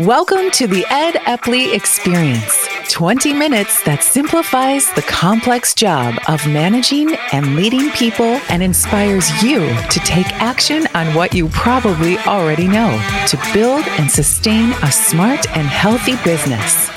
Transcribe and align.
Welcome 0.00 0.50
to 0.52 0.66
the 0.66 0.86
Ed 0.88 1.16
Epley 1.26 1.74
Experience 1.74 2.66
20 2.88 3.34
minutes 3.34 3.82
that 3.84 4.02
simplifies 4.02 4.90
the 4.94 5.02
complex 5.02 5.74
job 5.74 6.14
of 6.26 6.46
managing 6.46 7.14
and 7.32 7.54
leading 7.54 7.90
people 7.90 8.40
and 8.48 8.62
inspires 8.62 9.30
you 9.42 9.58
to 9.58 10.00
take 10.00 10.26
action 10.40 10.86
on 10.94 11.14
what 11.14 11.34
you 11.34 11.50
probably 11.50 12.16
already 12.20 12.66
know 12.66 12.98
to 13.26 13.38
build 13.52 13.84
and 13.98 14.10
sustain 14.10 14.72
a 14.82 14.90
smart 14.90 15.46
and 15.54 15.66
healthy 15.66 16.16
business. 16.24 16.88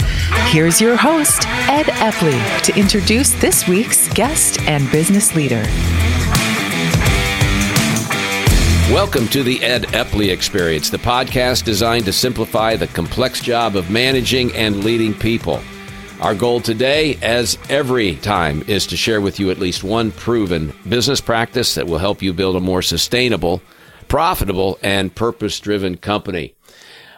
Here's 0.54 0.80
your 0.80 0.96
host, 0.96 1.46
Ed 1.68 1.88
Epley, 1.98 2.64
to 2.64 2.80
introduce 2.80 3.34
this 3.34 3.68
week's 3.68 4.08
guest 4.14 4.62
and 4.62 4.90
business 4.94 5.36
leader. 5.36 5.66
Welcome 8.94 9.28
to 9.30 9.42
the 9.42 9.60
Ed 9.64 9.86
Epley 9.86 10.32
Experience, 10.32 10.92
the 10.92 11.00
podcast 11.00 11.66
designed 11.66 12.06
to 12.06 12.14
simplify 12.14 12.76
the 12.76 12.86
complex 12.86 13.42
job 13.42 13.76
of 13.76 13.90
managing 13.90 14.54
and 14.56 14.84
leading 14.84 15.16
people. 15.16 15.64
Our 16.22 16.36
goal 16.36 16.62
today, 16.62 17.18
as 17.24 17.58
every 17.70 18.18
time, 18.18 18.62
is 18.68 18.86
to 18.86 18.96
share 18.96 19.20
with 19.20 19.40
you 19.40 19.50
at 19.50 19.58
least 19.58 19.84
one 19.84 20.12
proven 20.12 20.76
business 20.88 21.22
practice 21.22 21.74
that 21.74 21.88
will 21.88 21.98
help 21.98 22.22
you 22.22 22.34
build 22.34 22.56
a 22.56 22.60
more 22.60 22.84
sustainable, 22.84 23.64
profitable, 24.10 24.78
and 24.84 25.16
purpose 25.16 25.60
driven 25.60 25.98
company. 25.98 26.54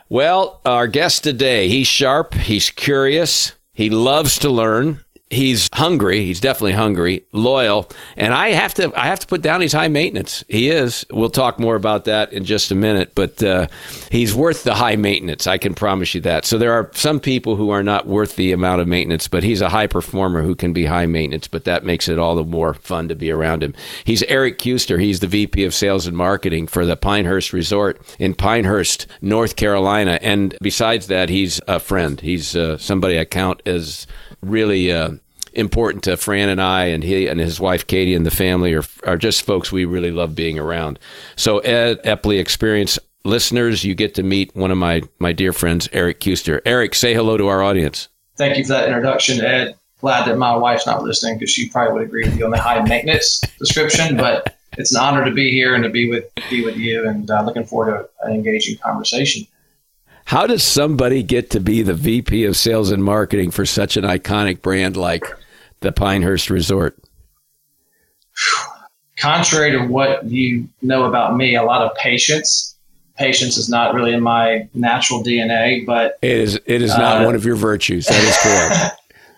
Well, 0.08 0.62
our 0.64 0.88
guest 0.88 1.26
today, 1.26 1.68
he's 1.68 1.88
sharp, 1.88 2.36
he's 2.36 2.70
curious, 2.70 3.52
he 3.74 3.90
loves 3.90 4.40
to 4.40 4.50
learn, 4.50 5.04
he's 5.30 5.70
hungry. 5.74 6.24
He's 6.24 6.40
definitely 6.40 6.74
hungry, 6.74 7.26
loyal, 7.32 7.90
and 8.16 8.34
I 8.34 8.50
have 8.50 8.74
to 8.76 8.92
I 9.00 9.08
have 9.08 9.20
to 9.20 9.28
put 9.28 9.42
down 9.42 9.62
he's 9.62 9.74
high 9.74 9.88
maintenance. 9.88 10.44
He 10.48 10.70
is. 10.70 11.06
We'll 11.12 11.30
talk 11.30 11.60
more 11.60 11.76
about 11.76 12.06
that 12.06 12.34
in 12.34 12.46
just 12.46 12.72
a 12.72 12.76
minute, 12.76 13.14
but 13.16 13.42
uh, 13.42 13.68
he's 14.12 14.34
worth 14.34 14.64
the 14.64 14.76
high 14.76 14.96
maintenance. 14.96 15.48
I 15.48 15.58
can 15.58 15.74
promise 15.74 16.14
you 16.14 16.22
that. 16.22 16.46
So 16.46 16.58
there 16.58 16.74
are 16.74 16.92
some 16.94 17.20
people 17.20 17.56
who 17.56 17.72
are 17.72 17.84
not 17.84 18.08
worth 18.08 18.36
the 18.36 18.52
amount 18.52 18.82
of 18.82 18.88
maintenance, 18.88 19.28
but 19.28 19.44
he's 19.44 19.62
a 19.62 19.70
high 19.70 19.88
performer 19.88 20.42
who 20.42 20.56
can 20.56 20.74
be 20.74 20.86
high 20.86 21.06
maintenance. 21.08 21.48
But 21.48 21.66
that 21.66 21.84
makes 21.84 22.08
it 22.08 22.20
all 22.20 22.36
the 22.36 22.44
more 22.44 22.74
fun 22.74 23.08
to 23.08 23.16
be 23.16 23.32
around 23.32 23.64
him. 23.64 23.74
He's 24.04 24.24
Eric 24.24 24.60
Kuester. 24.60 25.00
He's 25.00 25.20
the 25.20 25.28
VP 25.28 25.64
of 25.64 25.74
Sales 25.74 26.08
and 26.08 26.16
Marketing 26.16 26.68
for 26.68 26.86
the 26.86 26.96
Pinehurst 26.96 27.52
Resort 27.52 28.02
in 28.20 28.34
Pinehurst, 28.36 29.08
North 29.22 29.56
Carolina, 29.56 30.20
and 30.22 30.56
besides 30.62 31.08
that, 31.08 31.30
he's 31.30 31.60
a 31.68 31.80
friend. 31.80 32.22
He's 32.22 32.56
uh, 32.56 32.78
somebody 32.78 33.20
I 33.20 33.26
count 33.26 33.62
as 33.66 34.08
really 34.42 34.92
uh, 34.92 35.12
important 35.56 36.04
to 36.06 36.18
Fran 36.18 36.50
and 36.50 36.62
I, 36.62 36.86
and 36.86 37.04
he 37.04 37.28
and 37.28 37.40
his 37.40 37.60
wife 37.60 37.88
Katie 37.88 38.14
and 38.14 38.26
the 38.26 38.32
family 38.32 38.74
are 38.74 38.84
are 39.06 39.18
just 39.18 39.44
folks 39.44 39.72
we 39.72 39.86
really 39.86 40.12
love 40.12 40.36
being 40.36 40.60
around. 40.60 41.00
So 41.36 41.60
Ed 41.60 42.02
Epley 42.04 42.40
Experience 42.40 43.00
listeners, 43.24 43.84
you 43.84 43.96
get 43.96 44.16
to 44.16 44.24
meet 44.24 44.56
one 44.56 44.72
of 44.72 44.78
my 44.78 45.02
my 45.20 45.34
dear 45.34 45.54
friends, 45.54 45.90
Eric 45.92 46.20
Kuester. 46.20 46.62
Eric, 46.66 46.96
say 46.96 47.14
hello 47.14 47.38
to 47.38 47.48
our 47.48 47.62
audience. 47.64 48.08
Thank 48.38 48.58
you 48.58 48.64
for 48.64 48.74
that 48.74 48.88
introduction, 48.88 49.44
Ed. 49.44 49.76
Glad 50.02 50.28
that 50.28 50.38
my 50.38 50.56
wife's 50.56 50.86
not 50.86 51.04
listening 51.04 51.40
because 51.40 51.50
she 51.50 51.70
probably 51.70 51.94
would 51.94 52.04
agree 52.04 52.26
with 52.26 52.38
you 52.38 52.46
on 52.46 52.52
the 52.52 52.62
high 52.62 52.82
maintenance 52.82 53.40
description, 53.60 54.18
but. 54.18 54.52
It's 54.78 54.94
an 54.94 55.02
honor 55.02 55.24
to 55.24 55.32
be 55.32 55.52
here 55.52 55.74
and 55.74 55.86
to 55.86 55.90
be 55.90 56.10
with 56.10 56.26
be 56.50 56.66
with 56.66 56.76
you, 56.76 57.08
and 57.08 57.32
uh, 57.32 57.44
looking 57.44 57.64
forward 57.64 57.92
to 57.94 58.28
an 58.28 58.34
engaging 58.34 58.78
conversation. 58.78 59.48
How 60.26 60.48
does 60.48 60.64
somebody 60.64 61.22
get 61.22 61.52
to 61.52 61.60
be 61.60 61.84
the 61.84 61.94
VP 61.94 62.46
of 62.46 62.58
Sales 62.58 62.92
and 62.92 63.04
Marketing 63.04 63.52
for 63.52 63.66
such 63.66 63.96
an 63.96 64.04
iconic 64.04 64.62
brand 64.64 64.98
like 64.98 65.24
the 65.82 65.92
Pinehurst 65.92 66.50
Resort? 66.50 66.98
Contrary 69.18 69.72
to 69.72 69.86
what 69.88 70.26
you 70.26 70.68
know 70.82 71.06
about 71.06 71.38
me, 71.38 71.56
a 71.56 71.64
lot 71.64 71.82
of 71.82 71.96
patience. 71.96 72.78
Patience 73.18 73.58
is 73.58 73.70
not 73.70 73.94
really 73.94 74.14
in 74.14 74.22
my 74.22 74.68
natural 74.74 75.24
DNA, 75.24 75.86
but 75.86 76.18
it 76.22 76.32
is. 76.32 76.60
It 76.66 76.82
is 76.82 76.98
not 76.98 77.22
uh, 77.22 77.26
one 77.26 77.34
of 77.34 77.46
your 77.46 77.56
virtues. 77.56 78.08
That 78.08 78.24
is 78.24 78.38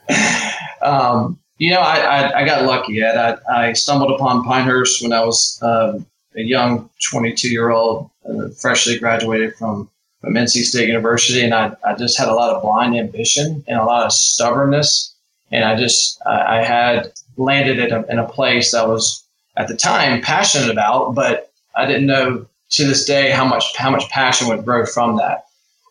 correct. 0.10 0.82
um, 0.82 1.40
you 1.60 1.72
know, 1.72 1.80
I, 1.80 1.98
I, 1.98 2.40
I, 2.40 2.46
got 2.46 2.66
lucky. 2.66 3.04
I, 3.04 3.38
I 3.52 3.74
stumbled 3.74 4.12
upon 4.12 4.44
Pinehurst 4.44 5.02
when 5.02 5.12
I 5.12 5.24
was 5.24 5.60
um, 5.62 6.06
a 6.36 6.42
young 6.42 6.90
22 7.12 7.50
year 7.50 7.70
old, 7.72 8.10
uh, 8.30 8.50
freshly 8.60 8.98
graduated 8.98 9.56
from, 9.56 9.90
from 10.22 10.34
NC 10.34 10.64
State 10.64 10.88
University, 10.88 11.44
and 11.44 11.54
I, 11.54 11.76
I 11.84 11.96
just 11.96 12.18
had 12.18 12.28
a 12.28 12.34
lot 12.34 12.56
of 12.56 12.62
blind 12.62 12.96
ambition 12.96 13.64
and 13.68 13.80
a 13.80 13.84
lot 13.84 14.06
of 14.06 14.12
stubbornness 14.12 15.16
and 15.52 15.64
I 15.64 15.76
just 15.76 16.22
I 16.26 16.64
had 16.64 17.12
landed 17.38 17.80
in 17.80 17.92
a, 17.92 18.06
in 18.08 18.20
a 18.20 18.28
place 18.28 18.74
I 18.74 18.86
was 18.86 19.24
at 19.56 19.68
the 19.68 19.76
time 19.76 20.22
passionate 20.22 20.70
about, 20.70 21.16
but 21.16 21.52
I 21.76 21.86
didn't 21.86 22.08
know 22.08 22.46
to 22.72 22.86
this 22.86 23.06
day 23.06 23.32
how 23.32 23.46
much 23.46 23.76
how 23.78 23.90
much 23.90 24.10
passion 24.10 24.48
would 24.48 24.66
grow 24.66 24.86
from 24.86 25.18
that. 25.18 25.46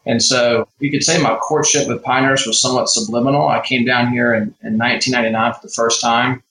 And 0.05 0.23
so 0.23 0.69
you 0.79 0.91
could 0.91 1.03
say 1.03 1.21
my 1.21 1.37
courtship 1.37 1.89
with 1.89 2.03
Pinehurst 2.03 2.47
was 2.47 2.61
somewhat 2.61 2.89
subliminal. 2.89 3.49
I 3.49 3.61
came 3.61 3.85
down 3.85 4.13
here 4.13 4.35
in, 4.35 4.55
in 4.63 4.79
1999 4.79 5.55
for 5.55 5.67
the 5.67 5.73
first 5.73 6.01
time, 6.01 6.43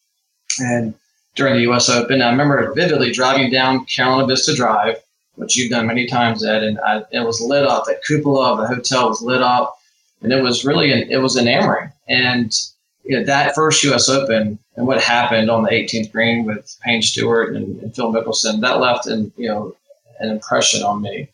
and 0.59 0.93
during 1.35 1.55
the 1.55 1.61
U.S. 1.61 1.89
Open, 1.89 2.21
I 2.21 2.31
remember 2.31 2.73
vividly 2.73 3.11
driving 3.11 3.51
down 3.51 3.85
Carolina 3.85 4.27
Vista 4.27 4.55
Drive, 4.55 4.97
which 5.35 5.55
you've 5.55 5.71
done 5.71 5.87
many 5.87 6.07
times, 6.07 6.43
Ed, 6.43 6.63
and 6.63 6.79
I, 6.79 7.03
it 7.11 7.21
was 7.21 7.39
lit 7.41 7.65
up. 7.65 7.85
The 7.85 7.99
cupola 8.05 8.53
of 8.53 8.57
the 8.57 8.67
hotel 8.67 9.09
was 9.09 9.21
lit 9.21 9.41
up, 9.41 9.77
and 10.21 10.33
it 10.33 10.41
was 10.41 10.65
really 10.65 10.91
an, 10.91 11.09
it 11.09 11.17
was 11.17 11.37
enamoring. 11.37 11.91
And 12.07 12.53
you 13.05 13.17
know, 13.17 13.23
that 13.25 13.55
first 13.55 13.83
U.S. 13.83 14.09
Open 14.09 14.57
and 14.75 14.87
what 14.87 15.01
happened 15.01 15.49
on 15.49 15.63
the 15.63 15.69
18th 15.69 16.11
green 16.11 16.45
with 16.45 16.75
Payne 16.83 17.01
Stewart 17.01 17.55
and, 17.55 17.81
and 17.81 17.95
Phil 17.95 18.11
Mickelson, 18.11 18.61
that 18.61 18.79
left 18.79 19.07
an 19.07 19.31
you 19.37 19.47
know 19.47 19.75
an 20.19 20.29
impression 20.29 20.83
on 20.83 21.01
me. 21.01 21.29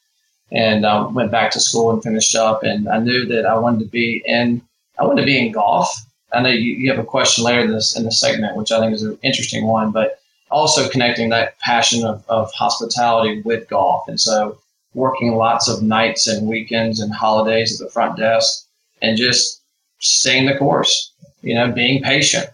And 0.52 0.86
I 0.86 0.98
um, 0.98 1.14
went 1.14 1.32
back 1.32 1.52
to 1.52 1.62
school 1.62 1.92
and 1.92 2.04
finished 2.04 2.36
up, 2.36 2.64
and 2.64 2.90
I 2.90 3.00
knew 3.00 3.26
that 3.28 3.46
I 3.46 3.58
wanted 3.58 3.80
to 3.80 3.90
be 3.90 4.22
in 4.26 4.62
I 5.00 5.06
wanted 5.06 5.22
to 5.22 5.26
be 5.26 5.40
in 5.40 5.52
golf. 5.52 5.90
I 6.34 6.42
know 6.42 6.50
you, 6.50 6.74
you 6.76 6.90
have 6.90 7.00
a 7.00 7.08
question 7.08 7.44
later 7.44 7.62
in 7.62 7.72
this 7.72 7.98
in 7.98 8.04
the 8.04 8.12
segment, 8.12 8.58
which 8.58 8.72
I 8.72 8.80
think 8.80 8.94
is 8.94 9.04
an 9.04 9.18
interesting 9.22 9.66
one, 9.66 9.92
but 9.92 10.20
also 10.50 10.90
connecting 10.90 11.30
that 11.30 11.58
passion 11.60 12.06
of, 12.06 12.24
of 12.28 12.52
hospitality 12.54 13.42
with 13.42 13.70
golf. 13.70 14.08
And 14.10 14.20
so 14.20 14.58
working 14.94 15.36
lots 15.36 15.70
of 15.70 15.82
nights 15.82 16.28
and 16.28 16.48
weekends 16.48 17.00
and 17.00 17.14
holidays 17.14 17.80
at 17.80 17.86
the 17.86 17.92
front 17.92 18.18
desk 18.18 18.68
and 19.02 19.18
just 19.18 19.62
staying 20.00 20.48
the 20.48 20.58
course 20.58 21.11
you 21.42 21.56
know, 21.56 21.72
being 21.72 22.02
patient, 22.04 22.48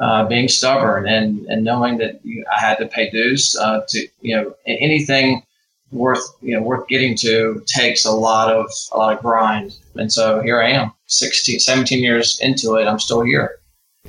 uh, 0.00 0.24
being 0.26 0.48
stubborn, 0.48 1.06
and 1.06 1.46
and 1.46 1.64
knowing 1.64 1.98
that 1.98 2.24
you, 2.24 2.44
I 2.54 2.60
had 2.60 2.78
to 2.78 2.86
pay 2.86 3.10
dues 3.10 3.56
uh, 3.56 3.82
to 3.88 4.06
you 4.20 4.36
know 4.36 4.54
anything 4.66 5.42
worth 5.90 6.24
you 6.40 6.54
know 6.54 6.62
worth 6.62 6.88
getting 6.88 7.14
to 7.16 7.62
takes 7.66 8.04
a 8.04 8.10
lot 8.10 8.52
of 8.52 8.66
a 8.92 8.96
lot 8.96 9.16
of 9.16 9.22
grind. 9.22 9.76
And 9.94 10.12
so 10.12 10.40
here 10.40 10.60
I 10.60 10.70
am, 10.70 10.92
16, 11.06 11.58
17 11.58 12.02
years 12.02 12.40
into 12.40 12.76
it. 12.76 12.86
I'm 12.86 12.98
still 12.98 13.20
here. 13.20 13.58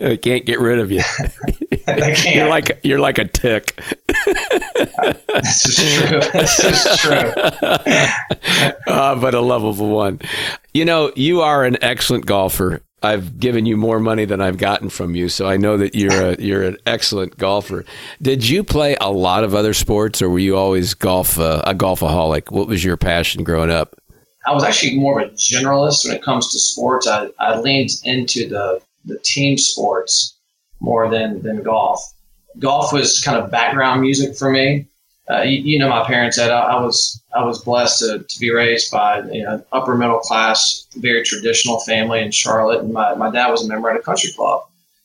I 0.00 0.18
can't 0.20 0.44
get 0.44 0.58
rid 0.58 0.78
of 0.78 0.90
you. 0.90 1.02
you're 2.24 2.48
like 2.48 2.80
you're 2.82 2.98
like 2.98 3.18
a 3.18 3.26
tick. 3.26 3.80
this 5.28 5.66
is 5.66 5.94
true. 5.94 6.20
This 6.32 6.64
is 6.64 6.98
true. 6.98 7.32
uh, 8.86 9.14
but 9.14 9.34
a 9.34 9.40
lovable 9.40 9.90
one. 9.90 10.20
You 10.74 10.84
know, 10.84 11.12
you 11.14 11.42
are 11.42 11.64
an 11.64 11.76
excellent 11.82 12.26
golfer, 12.26 12.82
I've 13.02 13.40
given 13.40 13.66
you 13.66 13.76
more 13.76 13.98
money 13.98 14.24
than 14.24 14.40
I've 14.40 14.58
gotten 14.58 14.90
from 14.90 15.14
you, 15.14 15.28
so 15.28 15.48
I 15.48 15.56
know 15.56 15.76
that 15.78 15.94
you're 15.94 16.32
a, 16.32 16.36
you're 16.38 16.62
an 16.62 16.76
excellent 16.86 17.38
golfer. 17.38 17.84
Did 18.20 18.48
you 18.48 18.62
play 18.62 18.96
a 19.00 19.10
lot 19.10 19.44
of 19.44 19.54
other 19.54 19.74
sports, 19.74 20.20
or 20.20 20.28
were 20.28 20.38
you 20.38 20.56
always 20.56 20.94
golf 20.94 21.38
uh, 21.38 21.62
a 21.66 21.74
golfaholic? 21.74 22.50
What 22.50 22.68
was 22.68 22.84
your 22.84 22.96
passion 22.96 23.44
growing 23.44 23.70
up? 23.70 23.96
I 24.46 24.52
was 24.52 24.64
actually 24.64 24.96
more 24.96 25.20
of 25.20 25.30
a 25.30 25.34
generalist 25.34 26.06
when 26.06 26.16
it 26.16 26.22
comes 26.22 26.50
to 26.52 26.58
sports. 26.58 27.06
I, 27.06 27.28
I 27.38 27.58
leaned 27.60 27.90
into 28.04 28.48
the 28.48 28.80
the 29.04 29.18
team 29.20 29.56
sports 29.56 30.38
more 30.80 31.10
than 31.10 31.42
than 31.42 31.62
golf. 31.62 32.02
Golf 32.58 32.92
was 32.92 33.20
kind 33.20 33.38
of 33.38 33.50
background 33.50 34.00
music 34.00 34.36
for 34.36 34.50
me 34.50 34.86
uh, 35.30 35.42
you, 35.42 35.58
you, 35.62 35.78
know 35.78 35.88
my 35.88 36.04
parents 36.04 36.36
said 36.36 36.50
I, 36.50 36.60
I, 36.60 36.80
was 36.80 37.22
I 37.34 37.44
was 37.44 37.62
blessed 37.62 38.00
to, 38.00 38.24
to 38.26 38.40
be 38.40 38.50
raised 38.50 38.90
by 38.90 39.20
you 39.30 39.42
know 39.42 39.64
upper 39.72 39.96
middle 39.96 40.18
class, 40.18 40.86
very 40.96 41.22
traditional 41.22 41.80
family 41.80 42.20
in 42.20 42.30
Charlotte, 42.30 42.82
and 42.82 42.92
my, 42.92 43.14
my 43.14 43.30
dad 43.30 43.48
was 43.48 43.64
a 43.64 43.68
member 43.68 43.90
at 43.90 43.96
a 43.96 44.02
country 44.02 44.32
club, 44.32 44.62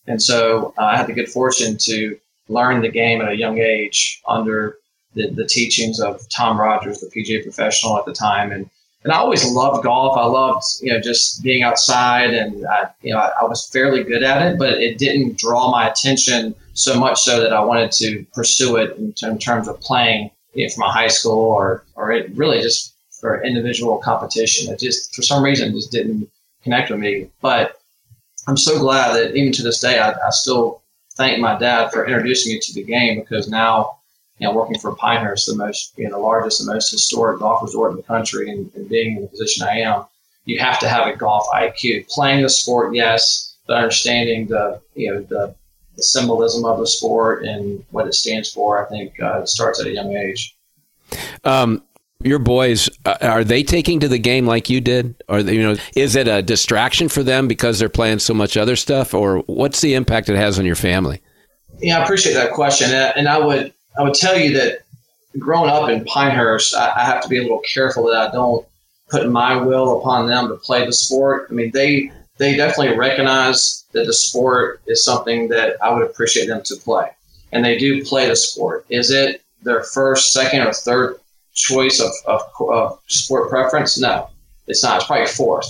and 0.07 0.21
so 0.21 0.73
uh, 0.77 0.83
I 0.83 0.97
had 0.97 1.07
the 1.07 1.13
good 1.13 1.29
fortune 1.29 1.77
to 1.81 2.17
learn 2.47 2.81
the 2.81 2.89
game 2.89 3.21
at 3.21 3.29
a 3.29 3.35
young 3.35 3.59
age 3.59 4.21
under 4.27 4.77
the, 5.13 5.29
the 5.29 5.45
teachings 5.45 5.99
of 5.99 6.27
Tom 6.29 6.59
Rogers, 6.59 6.99
the 6.99 7.07
PGA 7.07 7.43
professional 7.43 7.97
at 7.97 8.05
the 8.05 8.13
time, 8.13 8.51
and 8.51 8.69
and 9.03 9.13
I 9.13 9.17
always 9.17 9.45
loved 9.51 9.83
golf. 9.83 10.17
I 10.17 10.25
loved 10.25 10.63
you 10.81 10.91
know 10.91 10.99
just 10.99 11.43
being 11.43 11.61
outside, 11.61 12.33
and 12.33 12.65
I, 12.65 12.89
you 13.03 13.13
know 13.13 13.19
I, 13.19 13.31
I 13.41 13.43
was 13.43 13.67
fairly 13.67 14.03
good 14.03 14.23
at 14.23 14.41
it, 14.41 14.57
but 14.57 14.81
it 14.81 14.97
didn't 14.97 15.37
draw 15.37 15.69
my 15.69 15.87
attention 15.87 16.55
so 16.75 16.99
much 16.99 17.21
so 17.21 17.41
that 17.41 17.51
I 17.51 17.63
wanted 17.63 17.91
to 17.93 18.25
pursue 18.33 18.75
it 18.77 18.95
in, 18.97 19.13
in 19.23 19.39
terms 19.39 19.67
of 19.67 19.79
playing 19.81 20.29
you 20.53 20.65
know, 20.65 20.73
from 20.73 20.83
a 20.83 20.91
high 20.91 21.07
school 21.07 21.39
or 21.39 21.83
or 21.95 22.11
it 22.11 22.29
really 22.35 22.61
just 22.61 22.93
for 23.09 23.43
individual 23.43 23.97
competition. 23.97 24.71
It 24.71 24.79
just 24.79 25.15
for 25.15 25.23
some 25.23 25.43
reason 25.43 25.73
just 25.73 25.91
didn't 25.91 26.29
connect 26.63 26.91
with 26.91 26.99
me. 26.99 27.29
But 27.41 27.79
I'm 28.47 28.57
so 28.57 28.77
glad 28.77 29.13
that 29.15 29.35
even 29.35 29.51
to 29.53 29.63
this 29.63 29.81
day 29.81 29.99
I, 29.99 30.11
I 30.11 30.29
still 30.29 30.81
thank 31.15 31.39
my 31.39 31.57
dad 31.57 31.91
for 31.91 32.05
introducing 32.05 32.53
me 32.53 32.59
to 32.59 32.73
the 32.73 32.83
game 32.83 33.19
because 33.19 33.49
now 33.49 33.97
you 34.39 34.47
know, 34.47 34.53
working 34.53 34.79
for 34.79 34.95
Pinehurst, 34.95 35.47
the 35.47 35.55
most, 35.55 35.93
you 35.97 36.05
know, 36.05 36.15
the 36.15 36.21
largest 36.21 36.59
and 36.59 36.67
most 36.67 36.91
historic 36.91 37.39
golf 37.39 37.63
resort 37.63 37.91
in 37.91 37.97
the 37.97 38.03
country, 38.03 38.49
and, 38.49 38.69
and 38.75 38.89
being 38.89 39.15
in 39.15 39.21
the 39.21 39.27
position 39.29 39.65
I 39.65 39.79
am, 39.79 40.05
you 40.45 40.59
have 40.59 40.79
to 40.79 40.89
have 40.89 41.07
a 41.07 41.15
golf 41.15 41.47
IQ. 41.53 42.07
Playing 42.09 42.43
the 42.43 42.49
sport, 42.49 42.93
yes, 42.93 43.55
but 43.65 43.77
understanding 43.77 44.47
the, 44.47 44.81
you 44.93 45.11
know, 45.11 45.21
the, 45.21 45.55
the 45.95 46.03
symbolism 46.03 46.65
of 46.65 46.79
the 46.79 46.87
sport 46.87 47.43
and 47.43 47.83
what 47.91 48.07
it 48.07 48.13
stands 48.13 48.51
for, 48.51 48.85
I 48.85 48.89
think 48.89 49.19
uh, 49.21 49.45
starts 49.45 49.79
at 49.79 49.87
a 49.87 49.91
young 49.91 50.15
age. 50.15 50.55
Um, 51.43 51.83
your 52.23 52.39
boys 52.39 52.89
uh, 53.05 53.17
are 53.21 53.43
they 53.43 53.61
taking 53.63 53.99
to 53.99 54.07
the 54.07 54.17
game 54.17 54.45
like 54.45 54.69
you 54.69 54.81
did? 54.81 55.15
Or 55.29 55.39
you 55.39 55.61
know 55.61 55.75
is 55.95 56.15
it 56.15 56.27
a 56.27 56.41
distraction 56.41 57.09
for 57.09 57.23
them 57.23 57.47
because 57.47 57.77
they're 57.77 57.89
playing 57.89 58.19
so 58.19 58.33
much 58.33 58.57
other 58.57 58.75
stuff 58.75 59.13
or 59.13 59.39
what's 59.41 59.81
the 59.81 59.93
impact 59.93 60.29
it 60.29 60.35
has 60.35 60.57
on 60.57 60.65
your 60.65 60.75
family? 60.75 61.21
Yeah 61.79 61.99
i 61.99 62.03
appreciate 62.03 62.33
that 62.33 62.53
question 62.53 62.89
and 62.89 63.27
i 63.27 63.37
would 63.37 63.73
i 63.99 64.01
would 64.01 64.13
tell 64.13 64.39
you 64.39 64.53
that 64.57 64.85
growing 65.37 65.69
up 65.69 65.89
in 65.89 66.05
pinehurst 66.05 66.73
i, 66.73 66.89
I 66.95 67.01
have 67.01 67.21
to 67.21 67.27
be 67.27 67.37
a 67.37 67.41
little 67.41 67.59
careful 67.59 68.05
that 68.05 68.29
i 68.29 68.31
don't 68.31 68.65
put 69.09 69.29
my 69.29 69.55
will 69.55 69.99
upon 69.99 70.27
them 70.27 70.47
to 70.47 70.55
play 70.55 70.85
the 70.85 70.93
sport. 70.93 71.47
I 71.49 71.53
mean 71.53 71.71
they 71.73 72.11
they 72.37 72.55
definitely 72.55 72.97
recognize 72.97 73.85
that 73.93 74.05
the 74.05 74.13
sport 74.13 74.81
is 74.87 75.03
something 75.03 75.47
that 75.47 75.75
i 75.81 75.93
would 75.93 76.05
appreciate 76.05 76.47
them 76.47 76.61
to 76.63 76.75
play 76.75 77.09
and 77.51 77.63
they 77.63 77.77
do 77.77 78.03
play 78.03 78.27
the 78.27 78.35
sport 78.35 78.85
is 78.89 79.11
it 79.11 79.41
their 79.61 79.83
first 79.83 80.31
second 80.31 80.61
or 80.61 80.73
third 80.73 81.19
choice 81.55 81.99
of, 81.99 82.11
of, 82.27 82.41
of 82.69 82.99
sport 83.07 83.49
preference? 83.49 83.97
No, 83.97 84.29
it's 84.67 84.83
not. 84.83 84.97
It's 84.97 85.05
probably 85.05 85.27
fourth. 85.27 85.67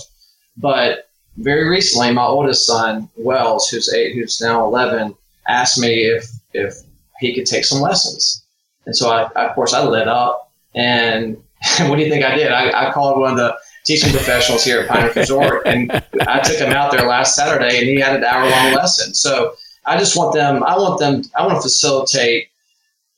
But 0.58 1.08
very 1.38 1.68
recently, 1.68 2.12
my 2.12 2.24
oldest 2.24 2.66
son, 2.66 3.08
Wells, 3.16 3.68
who's 3.68 3.92
eight, 3.92 4.14
who's 4.14 4.40
now 4.40 4.64
11, 4.66 5.14
asked 5.48 5.78
me 5.78 6.02
if, 6.02 6.28
if 6.52 6.74
he 7.20 7.34
could 7.34 7.46
take 7.46 7.64
some 7.64 7.80
lessons. 7.80 8.44
And 8.84 8.94
so, 8.94 9.10
I, 9.10 9.30
of 9.34 9.54
course, 9.54 9.72
I 9.72 9.82
lit 9.84 10.08
up. 10.08 10.50
And 10.74 11.36
what 11.80 11.96
do 11.96 12.02
you 12.02 12.10
think 12.10 12.24
I 12.24 12.36
did? 12.36 12.52
I, 12.52 12.88
I 12.88 12.92
called 12.92 13.18
one 13.20 13.32
of 13.32 13.38
the 13.38 13.56
teaching 13.86 14.10
professionals 14.10 14.64
here 14.64 14.80
at 14.80 14.88
Pine 14.88 15.06
Ridge 15.06 15.16
Resort, 15.16 15.62
and 15.66 15.90
I 16.26 16.40
took 16.40 16.58
him 16.58 16.72
out 16.72 16.90
there 16.90 17.06
last 17.06 17.36
Saturday, 17.36 17.78
and 17.78 17.86
he 17.86 18.00
had 18.00 18.16
an 18.16 18.24
hour 18.24 18.48
long 18.48 18.74
lesson. 18.74 19.14
So 19.14 19.54
I 19.86 19.96
just 19.96 20.16
want 20.16 20.34
them. 20.34 20.62
I 20.64 20.76
want 20.76 20.98
them. 20.98 21.22
I 21.36 21.46
want 21.46 21.56
to 21.56 21.62
facilitate 21.62 22.48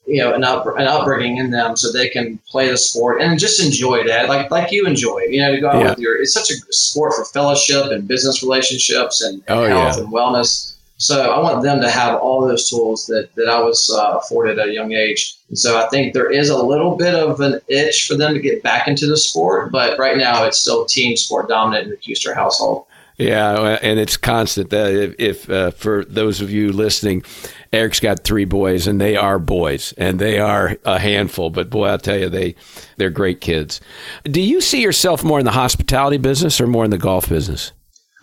you 0.08 0.22
know 0.22 0.32
an, 0.32 0.42
up, 0.42 0.66
an 0.66 0.86
upbringing 0.86 1.36
in 1.36 1.50
them 1.50 1.76
so 1.76 1.92
they 1.92 2.08
can 2.08 2.38
play 2.48 2.70
the 2.70 2.76
sport 2.76 3.20
and 3.20 3.38
just 3.38 3.62
enjoy 3.62 4.02
that 4.06 4.28
like 4.28 4.50
like 4.50 4.72
you 4.72 4.86
enjoy 4.86 5.18
it 5.18 5.30
you 5.30 5.40
know 5.40 5.54
to 5.54 5.60
go 5.60 5.68
out 5.68 5.80
yeah. 5.80 5.90
with 5.90 5.98
your 5.98 6.20
it's 6.20 6.32
such 6.32 6.50
a 6.50 6.54
sport 6.70 7.12
for 7.12 7.26
fellowship 7.26 7.84
and 7.92 8.08
business 8.08 8.42
relationships 8.42 9.20
and, 9.20 9.42
and 9.48 9.58
oh, 9.58 9.64
health 9.66 9.98
yeah. 9.98 10.02
and 10.02 10.12
wellness 10.12 10.77
so 10.98 11.32
i 11.32 11.40
want 11.40 11.62
them 11.62 11.80
to 11.80 11.90
have 11.90 12.18
all 12.20 12.46
those 12.46 12.68
tools 12.68 13.06
that 13.06 13.34
that 13.34 13.48
i 13.48 13.60
was 13.60 13.90
uh, 13.90 14.18
afforded 14.18 14.58
at 14.58 14.68
a 14.68 14.72
young 14.72 14.92
age 14.92 15.36
and 15.48 15.58
so 15.58 15.78
i 15.78 15.88
think 15.88 16.12
there 16.12 16.30
is 16.30 16.50
a 16.50 16.62
little 16.62 16.96
bit 16.96 17.14
of 17.14 17.40
an 17.40 17.60
itch 17.68 18.06
for 18.06 18.16
them 18.16 18.34
to 18.34 18.40
get 18.40 18.62
back 18.62 18.86
into 18.86 19.06
the 19.06 19.16
sport 19.16 19.72
but 19.72 19.98
right 19.98 20.18
now 20.18 20.44
it's 20.44 20.58
still 20.58 20.84
team 20.84 21.16
sport 21.16 21.48
dominant 21.48 21.84
in 21.84 21.90
the 21.90 21.96
Kuester 21.96 22.34
household 22.34 22.84
yeah, 23.18 23.78
and 23.82 23.98
it's 23.98 24.16
constant. 24.16 24.72
if, 24.72 25.14
if 25.18 25.50
uh, 25.50 25.72
for 25.72 26.04
those 26.04 26.40
of 26.40 26.52
you 26.52 26.70
listening, 26.70 27.24
Eric's 27.72 27.98
got 27.98 28.22
three 28.22 28.44
boys, 28.44 28.86
and 28.86 29.00
they 29.00 29.16
are 29.16 29.40
boys, 29.40 29.92
and 29.98 30.20
they 30.20 30.38
are 30.38 30.78
a 30.84 31.00
handful. 31.00 31.50
But 31.50 31.68
boy, 31.68 31.88
I'll 31.88 31.98
tell 31.98 32.16
you, 32.16 32.28
they 32.28 32.54
they're 32.96 33.10
great 33.10 33.40
kids. 33.40 33.80
Do 34.22 34.40
you 34.40 34.60
see 34.60 34.80
yourself 34.80 35.24
more 35.24 35.40
in 35.40 35.44
the 35.44 35.50
hospitality 35.50 36.16
business 36.16 36.60
or 36.60 36.68
more 36.68 36.84
in 36.84 36.92
the 36.92 36.98
golf 36.98 37.28
business? 37.28 37.72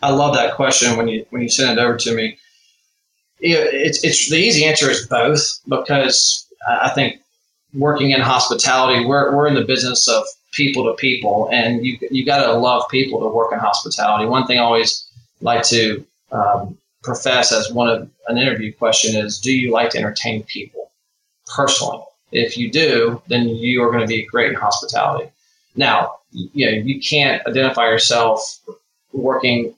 I 0.02 0.12
love 0.12 0.34
that 0.36 0.56
question 0.56 0.96
when 0.96 1.10
you 1.10 1.26
when 1.30 1.42
you 1.42 1.50
send 1.50 1.78
it 1.78 1.82
over 1.82 1.98
to 1.98 2.16
me. 2.16 2.38
It's 3.46 4.04
it's 4.04 4.30
the 4.30 4.38
easy 4.38 4.66
answer 4.66 4.90
is 4.90 5.06
both 5.08 5.40
because 5.68 6.48
I 6.68 6.90
think 6.90 7.22
working 7.74 8.12
in 8.12 8.22
hospitality, 8.22 9.06
we're 9.06 9.36
we're 9.36 9.48
in 9.48 9.54
the 9.54 9.64
business 9.64 10.08
of 10.08 10.24
people 10.52 10.84
to 10.86 10.94
people, 10.96 11.50
and 11.52 11.86
you 11.86 11.98
you 12.10 12.26
got 12.26 12.46
to 12.46 12.54
love 12.54 12.84
people 12.90 13.20
to 13.20 13.28
work 13.28 13.52
in 13.54 13.60
hospitality. 13.60 14.26
One 14.26 14.48
thing 14.48 14.58
I 14.58 14.64
always 14.64 15.08
like 15.42 15.64
to 15.64 16.04
um, 16.32 16.78
profess 17.04 17.52
as 17.52 17.72
one 17.72 17.88
of 17.88 18.10
an 18.28 18.38
interview 18.38 18.74
question 18.74 19.16
is 19.16 19.40
do 19.40 19.52
you 19.52 19.72
like 19.72 19.92
to 19.92 20.00
entertain 20.00 20.44
people? 20.44 20.92
Personally. 21.56 22.02
If 22.32 22.58
you 22.58 22.72
do 22.72 23.22
then 23.28 23.48
you 23.48 23.84
are 23.84 23.92
going 23.92 24.02
to 24.02 24.08
be 24.08 24.26
great 24.26 24.50
in 24.50 24.56
hospitality. 24.56 25.30
Now 25.76 26.16
you 26.32 26.66
know 26.66 26.72
you 26.72 27.00
can't 27.00 27.46
identify 27.48 27.86
yourself 27.86 28.60
working 29.14 29.76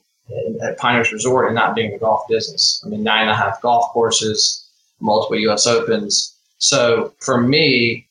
at 0.62 0.78
Pinehurst 0.78 1.12
Resort 1.12 1.46
and 1.46 1.54
not 1.54 1.74
being 1.74 1.88
in 1.88 1.92
the 1.92 1.98
golf 1.98 2.26
business. 2.28 2.82
I 2.84 2.88
mean, 2.88 3.02
nine 3.02 3.22
and 3.22 3.30
a 3.30 3.36
half 3.36 3.60
golf 3.62 3.90
courses, 3.92 4.64
multiple 5.00 5.38
U.S. 5.38 5.66
Opens. 5.66 6.34
So 6.58 7.14
for 7.20 7.40
me, 7.40 8.06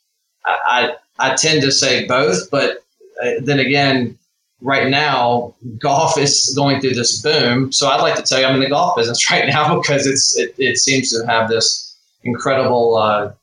I, 0.45 0.95
I, 1.19 1.31
I 1.31 1.35
tend 1.35 1.61
to 1.61 1.71
say 1.71 2.07
both, 2.07 2.49
but 2.49 2.83
uh, 3.23 3.31
then 3.41 3.59
again, 3.59 4.17
right 4.61 4.89
now 4.89 5.53
golf 5.77 6.17
is 6.17 6.53
going 6.55 6.81
through 6.81 6.95
this 6.95 7.21
boom. 7.21 7.71
So 7.71 7.87
I'd 7.87 8.01
like 8.01 8.15
to 8.15 8.23
tell 8.23 8.39
you 8.39 8.45
I'm 8.45 8.55
in 8.55 8.61
the 8.61 8.69
golf 8.69 8.95
business 8.95 9.29
right 9.31 9.47
now 9.47 9.79
because 9.79 10.07
it's 10.07 10.37
it, 10.37 10.55
it 10.57 10.77
seems 10.77 11.11
to 11.11 11.25
have 11.27 11.49
this 11.49 11.95
incredible 12.23 12.95
uh, 12.95 13.33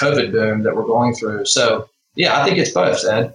COVID 0.00 0.32
boom 0.32 0.62
that 0.62 0.74
we're 0.74 0.84
going 0.86 1.14
through. 1.14 1.46
So 1.46 1.88
yeah, 2.14 2.40
I 2.40 2.44
think 2.44 2.58
it's 2.58 2.70
both, 2.70 3.04
Ed. 3.04 3.34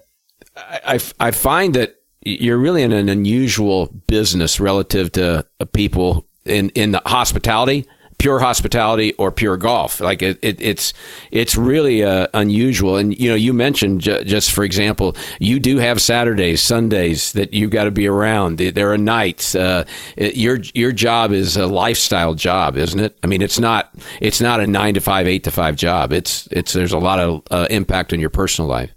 I, 0.55 0.99
I 1.19 1.31
find 1.31 1.75
that 1.75 2.00
you're 2.21 2.57
really 2.57 2.83
in 2.83 2.91
an 2.91 3.09
unusual 3.09 3.87
business 4.07 4.59
relative 4.59 5.11
to 5.13 5.45
people 5.73 6.25
in, 6.45 6.69
in 6.69 6.91
the 6.91 7.01
hospitality 7.05 7.87
pure 8.21 8.39
hospitality 8.39 9.13
or 9.13 9.31
pure 9.31 9.57
golf. 9.57 9.99
Like 9.99 10.21
it, 10.21 10.37
it 10.43 10.61
it's 10.61 10.93
it's 11.31 11.55
really 11.55 12.03
uh, 12.03 12.27
unusual. 12.35 12.97
And 12.97 13.17
you 13.19 13.29
know, 13.29 13.35
you 13.35 13.51
mentioned 13.51 14.01
just 14.01 14.51
for 14.51 14.63
example, 14.63 15.15
you 15.39 15.59
do 15.59 15.77
have 15.77 15.99
Saturdays, 15.99 16.61
Sundays 16.61 17.31
that 17.33 17.53
you've 17.53 17.71
got 17.71 17.85
to 17.85 17.91
be 17.91 18.07
around. 18.07 18.59
There 18.59 18.91
are 18.91 18.97
nights. 18.97 19.55
Uh, 19.55 19.85
it, 20.15 20.37
your 20.37 20.59
your 20.75 20.91
job 20.91 21.31
is 21.31 21.57
a 21.57 21.65
lifestyle 21.65 22.35
job, 22.35 22.77
isn't 22.77 22.99
it? 22.99 23.17
I 23.23 23.27
mean, 23.27 23.41
it's 23.41 23.59
not 23.59 23.91
it's 24.21 24.39
not 24.39 24.59
a 24.59 24.67
nine 24.67 24.93
to 24.93 25.01
five, 25.01 25.27
eight 25.27 25.43
to 25.45 25.51
five 25.51 25.75
job. 25.75 26.13
It's 26.13 26.47
it's 26.51 26.73
there's 26.73 26.93
a 26.93 26.99
lot 26.99 27.19
of 27.19 27.41
uh, 27.49 27.67
impact 27.71 28.13
on 28.13 28.19
your 28.19 28.29
personal 28.29 28.69
life. 28.69 28.91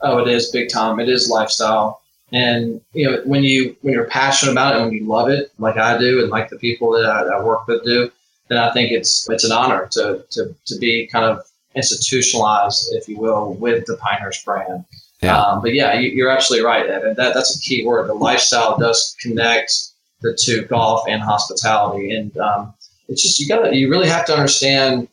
Oh, 0.00 0.18
it 0.18 0.28
is 0.28 0.50
big 0.50 0.68
time. 0.70 0.98
It 0.98 1.08
is 1.08 1.30
lifestyle. 1.30 2.02
And 2.34 2.80
you 2.92 3.08
know, 3.08 3.22
when 3.24 3.44
you 3.44 3.76
when 3.82 3.94
you're 3.94 4.06
passionate 4.06 4.52
about 4.52 4.74
it 4.74 4.78
and 4.78 4.86
when 4.86 4.94
you 4.94 5.06
love 5.06 5.30
it, 5.30 5.52
like 5.58 5.76
I 5.76 5.96
do, 5.96 6.20
and 6.20 6.30
like 6.30 6.48
the 6.50 6.56
people 6.56 6.90
that 6.92 7.06
I, 7.06 7.22
I 7.22 7.42
work 7.42 7.68
with 7.68 7.84
do, 7.84 8.10
then 8.48 8.58
I 8.58 8.72
think 8.72 8.90
it's 8.90 9.30
it's 9.30 9.44
an 9.44 9.52
honor 9.52 9.86
to 9.92 10.24
to 10.30 10.54
to 10.66 10.78
be 10.78 11.06
kind 11.06 11.24
of 11.24 11.44
institutionalized, 11.76 12.92
if 12.92 13.08
you 13.08 13.18
will, 13.18 13.54
with 13.54 13.86
the 13.86 13.96
Pinehurst 13.96 14.44
brand. 14.44 14.84
Yeah. 15.22 15.40
Um, 15.40 15.62
but 15.62 15.74
yeah, 15.74 15.94
you, 15.94 16.26
are 16.26 16.30
absolutely 16.30 16.66
right, 16.66 16.86
Evan. 16.86 17.14
That 17.14 17.34
that's 17.34 17.56
a 17.56 17.60
key 17.60 17.86
word. 17.86 18.08
The 18.08 18.14
lifestyle 18.14 18.76
does 18.76 19.16
connect 19.20 19.72
the 20.20 20.36
two, 20.36 20.62
golf 20.62 21.06
and 21.08 21.22
hospitality, 21.22 22.16
and 22.16 22.36
um, 22.38 22.74
it's 23.08 23.22
just 23.22 23.38
you 23.38 23.46
got 23.46 23.62
to 23.62 23.76
you 23.76 23.88
really 23.88 24.08
have 24.08 24.26
to 24.26 24.32
understand 24.32 25.06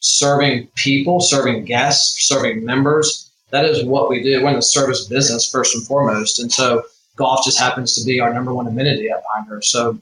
serving 0.00 0.68
people, 0.74 1.20
serving 1.20 1.64
guests, 1.64 2.28
serving 2.28 2.62
members. 2.62 3.30
That 3.52 3.64
is 3.64 3.84
what 3.84 4.08
we 4.08 4.22
do. 4.22 4.42
We're 4.42 4.50
in 4.50 4.56
the 4.56 4.62
service 4.62 5.06
business 5.06 5.50
first 5.50 5.74
and 5.74 5.86
foremost, 5.86 6.40
and 6.40 6.50
so 6.50 6.82
golf 7.16 7.44
just 7.44 7.58
happens 7.58 7.94
to 7.94 8.04
be 8.04 8.18
our 8.18 8.32
number 8.32 8.52
one 8.52 8.66
amenity 8.66 9.10
at 9.10 9.22
Pinehurst. 9.24 9.70
So 9.70 9.98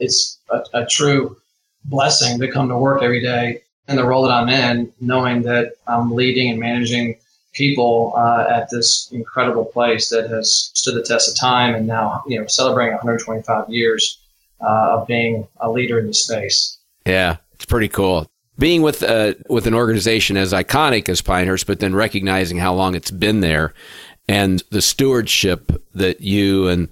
it's 0.00 0.38
a, 0.50 0.62
a 0.74 0.86
true 0.86 1.36
blessing 1.84 2.38
to 2.40 2.50
come 2.50 2.68
to 2.68 2.76
work 2.76 3.02
every 3.02 3.22
day 3.22 3.62
in 3.88 3.96
the 3.96 4.04
role 4.04 4.22
that 4.22 4.32
I'm 4.32 4.48
in, 4.48 4.92
knowing 5.00 5.42
that 5.42 5.74
I'm 5.86 6.10
leading 6.12 6.50
and 6.50 6.60
managing 6.60 7.16
people 7.52 8.12
uh, 8.16 8.46
at 8.48 8.68
this 8.70 9.08
incredible 9.12 9.64
place 9.64 10.10
that 10.10 10.28
has 10.30 10.70
stood 10.74 10.94
the 10.94 11.02
test 11.02 11.28
of 11.28 11.36
time 11.36 11.74
and 11.74 11.86
now 11.86 12.22
you 12.28 12.38
know 12.38 12.46
celebrating 12.46 12.92
125 12.92 13.68
years 13.68 14.18
uh, 14.60 14.98
of 14.98 15.06
being 15.06 15.46
a 15.60 15.70
leader 15.70 15.98
in 15.98 16.06
the 16.06 16.14
space. 16.14 16.78
Yeah, 17.06 17.36
it's 17.54 17.64
pretty 17.64 17.88
cool. 17.88 18.30
Being 18.58 18.82
with 18.82 19.02
uh, 19.02 19.34
with 19.48 19.66
an 19.66 19.74
organization 19.74 20.36
as 20.36 20.52
iconic 20.52 21.08
as 21.08 21.22
Pinehurst, 21.22 21.66
but 21.66 21.78
then 21.80 21.94
recognizing 21.94 22.58
how 22.58 22.74
long 22.74 22.94
it's 22.94 23.10
been 23.10 23.40
there, 23.40 23.72
and 24.28 24.62
the 24.70 24.82
stewardship 24.82 25.70
that 25.94 26.20
you 26.20 26.66
and 26.68 26.88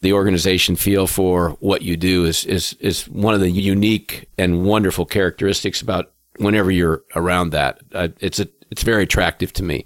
the 0.00 0.12
organization 0.12 0.76
feel 0.76 1.06
for 1.06 1.50
what 1.60 1.82
you 1.82 1.96
do 1.96 2.24
is, 2.24 2.44
is, 2.44 2.74
is 2.74 3.08
one 3.08 3.34
of 3.34 3.40
the 3.40 3.50
unique 3.50 4.28
and 4.38 4.64
wonderful 4.64 5.04
characteristics 5.04 5.82
about 5.82 6.12
whenever 6.36 6.70
you're 6.70 7.02
around 7.16 7.50
that. 7.50 7.80
Uh, 7.92 8.08
it's 8.20 8.38
a, 8.38 8.46
it's 8.70 8.82
very 8.82 9.02
attractive 9.02 9.52
to 9.54 9.64
me. 9.64 9.84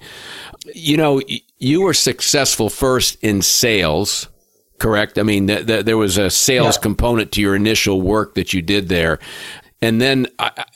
You 0.75 0.97
know, 0.97 1.23
you 1.59 1.81
were 1.81 1.95
successful 1.95 2.69
first 2.69 3.17
in 3.23 3.41
sales, 3.41 4.29
correct? 4.79 5.19
I 5.19 5.23
mean, 5.23 5.47
th- 5.47 5.67
th- 5.67 5.85
there 5.87 5.97
was 5.97 6.19
a 6.19 6.29
sales 6.29 6.77
yeah. 6.77 6.83
component 6.83 7.33
to 7.33 7.41
your 7.41 7.57
initial 7.57 8.03
work 8.03 8.35
that 8.35 8.53
you 8.53 8.61
did 8.61 8.89
there. 8.89 9.19
And 9.83 10.01
then, 10.01 10.29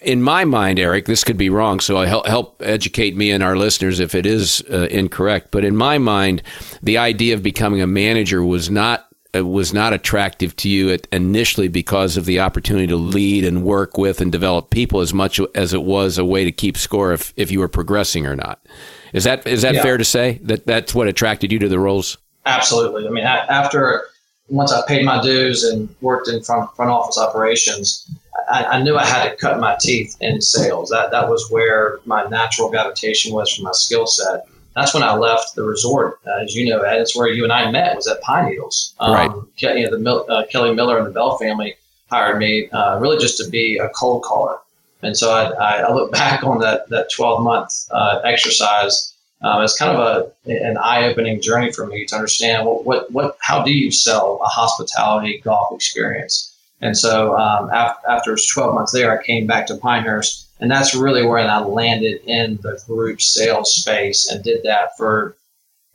in 0.03 0.21
my 0.21 0.45
mind, 0.45 0.81
Eric, 0.81 1.07
this 1.07 1.23
could 1.23 1.37
be 1.37 1.49
wrong, 1.49 1.79
so 1.79 1.97
I 1.97 2.07
help, 2.07 2.27
help 2.27 2.61
educate 2.65 3.17
me 3.17 3.31
and 3.31 3.41
our 3.41 3.57
listeners 3.57 4.01
if 4.01 4.17
it 4.17 4.27
is 4.27 4.65
uh, 4.69 4.89
incorrect. 4.91 5.53
But 5.53 5.65
in 5.65 5.77
my 5.77 5.97
mind, 5.99 6.43
the 6.83 6.99
idea 6.99 7.35
of 7.35 7.43
becoming 7.43 7.81
a 7.81 7.87
manager 7.87 8.45
was 8.45 8.69
not 8.69 9.07
uh, 9.37 9.45
was 9.45 9.73
not 9.73 9.93
attractive 9.93 10.57
to 10.57 10.69
you 10.69 10.99
initially 11.13 11.69
because 11.69 12.17
of 12.17 12.25
the 12.25 12.41
opportunity 12.41 12.87
to 12.89 12.97
lead 12.97 13.45
and 13.45 13.65
work 13.65 13.97
with 13.97 14.21
and 14.21 14.33
develop 14.33 14.71
people 14.71 15.01
as 15.01 15.15
much 15.15 15.41
as 15.55 15.73
it 15.73 15.83
was 15.83 16.19
a 16.19 16.25
way 16.25 16.45
to 16.45 16.53
keep 16.53 16.77
score 16.77 17.13
if, 17.13 17.33
if 17.37 17.51
you 17.51 17.61
were 17.61 17.69
progressing 17.69 18.27
or 18.27 18.35
not. 18.35 18.65
Is 19.13 19.25
that 19.25 19.47
is 19.47 19.63
that 19.63 19.75
yeah. 19.75 19.83
fair 19.83 19.99
to 19.99 20.05
say 20.05 20.41
that 20.43 20.67
that's 20.67 20.95
what 20.95 21.07
attracted 21.07 21.53
you 21.53 21.59
to 21.61 21.69
the 21.69 21.79
roles? 21.79 22.19
Absolutely. 22.45 23.07
I 23.07 23.11
mean, 23.11 23.25
after 23.25 24.05
once 24.49 24.73
I 24.73 24.87
paid 24.87 25.05
my 25.05 25.21
dues 25.21 25.65
and 25.65 25.95
worked 26.01 26.29
in 26.29 26.43
front 26.43 26.75
front 26.77 26.91
office 26.91 27.19
operations, 27.19 28.09
I, 28.51 28.65
I, 28.65 28.83
knew 28.83 28.97
I 28.97 29.05
had 29.05 29.29
to 29.29 29.37
cut 29.37 29.61
my 29.61 29.77
teeth 29.81 30.17
in 30.21 30.41
sales. 30.41 30.91
That 30.91 31.11
that 31.11 31.29
was 31.29 31.51
where 31.51 31.99
my 32.05 32.25
natural 32.25 32.71
gravitation 32.71 33.33
was 33.33 33.55
for 33.55 33.63
my 33.63 33.73
skill 33.73 34.07
set. 34.07 34.47
That's 34.75 34.93
when 34.93 35.03
I 35.03 35.15
left 35.15 35.55
the 35.55 35.63
resort, 35.63 36.19
uh, 36.27 36.43
as 36.43 36.55
you 36.55 36.69
know, 36.69 36.81
Ed. 36.81 37.01
It's 37.01 37.17
where 37.17 37.29
you 37.29 37.45
and 37.45 37.53
I 37.53 37.71
met. 37.71 37.97
Was 37.97 38.07
at 38.07 38.21
Pine 38.21 38.51
Needles. 38.51 38.95
Um, 39.01 39.13
right. 39.13 39.31
You 39.59 39.91
know, 39.91 39.97
the 39.97 40.25
uh, 40.33 40.47
Kelly 40.47 40.75
Miller 40.75 40.99
and 40.99 41.07
the 41.07 41.11
Bell 41.11 41.39
family 41.39 41.77
hired 42.11 42.39
me 42.39 42.69
uh, 42.71 42.99
really 43.01 43.19
just 43.19 43.39
to 43.39 43.51
be 43.51 43.79
a 43.79 43.89
cold 43.91 44.23
caller. 44.23 44.59
And 45.03 45.17
so 45.17 45.33
I, 45.33 45.81
I 45.81 45.93
look 45.93 46.13
back 46.23 46.45
on 46.45 46.59
that 46.61 46.89
that 46.91 47.11
12 47.11 47.43
month 47.43 47.89
uh, 47.91 48.21
exercise 48.25 49.15
um, 49.43 49.63
it's 49.63 49.79
kind 49.79 49.97
of 49.97 50.01
a 50.01 50.51
an 50.51 50.79
eye 50.79 51.05
opening 51.05 51.41
journey 51.41 51.71
for 51.71 51.87
me 51.87 52.07
to 52.07 52.15
understand 52.15 52.67
what, 52.67 52.85
what 52.85 53.11
what 53.13 53.37
how 53.41 53.63
do 53.63 53.73
you 53.73 53.91
sell 53.91 54.41
a 54.43 54.47
hospitality 54.49 55.41
golf 55.45 55.75
experience. 55.75 56.56
And 56.81 56.97
so 56.97 57.37
um, 57.37 57.71
after, 57.71 58.09
after 58.09 58.37
12 58.37 58.75
months 58.75 58.93
there, 58.93 59.19
I 59.19 59.23
came 59.25 59.47
back 59.47 59.67
to 59.69 59.77
Pinehurst, 59.77 60.49
and 60.61 60.71
that's 60.71 60.95
really 60.95 61.25
where 61.25 61.39
I 61.39 61.59
landed 61.61 62.21
in 62.27 62.59
the 62.63 62.81
group 62.87 63.21
sales 63.21 63.75
space 63.75 64.31
and 64.31 64.45
did 64.45 64.63
that 64.65 64.97
for 64.97 65.37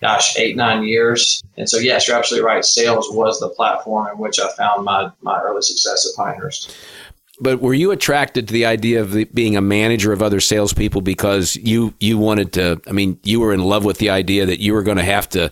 gosh, 0.02 0.36
eight, 0.38 0.56
nine 0.56 0.84
years. 0.84 1.44
And 1.58 1.70
so, 1.70 1.78
yes, 1.78 2.08
you're 2.08 2.18
absolutely 2.18 2.48
right. 2.48 2.66
Sales 2.66 3.08
was 3.12 3.40
the 3.40 3.50
platform 3.50 4.08
in 4.12 4.18
which 4.18 4.40
I 4.40 4.52
found 4.54 4.84
my, 4.84 5.12
my 5.22 5.40
early 5.40 5.62
success 5.62 6.08
at 6.10 6.18
Pinehurst 6.18 6.76
but 7.42 7.60
were 7.60 7.74
you 7.74 7.90
attracted 7.90 8.48
to 8.48 8.54
the 8.54 8.66
idea 8.66 9.02
of 9.02 9.14
the, 9.14 9.24
being 9.26 9.58
a 9.58 9.62
manager 9.62 10.14
of 10.14 10.22
other 10.22 10.40
salespeople 10.40 11.02
because 11.02 11.56
you 11.58 11.94
you 12.00 12.18
wanted 12.20 12.54
to? 12.54 12.80
I 12.88 12.92
mean, 12.92 13.20
you 13.24 13.40
were 13.40 13.52
in 13.52 13.64
love 13.64 13.84
with 13.84 13.98
the 13.98 14.12
idea 14.12 14.46
that 14.46 14.60
you 14.60 14.74
were 14.74 14.84
going 14.84 14.98
to 14.98 15.04
have 15.04 15.28
to 15.30 15.50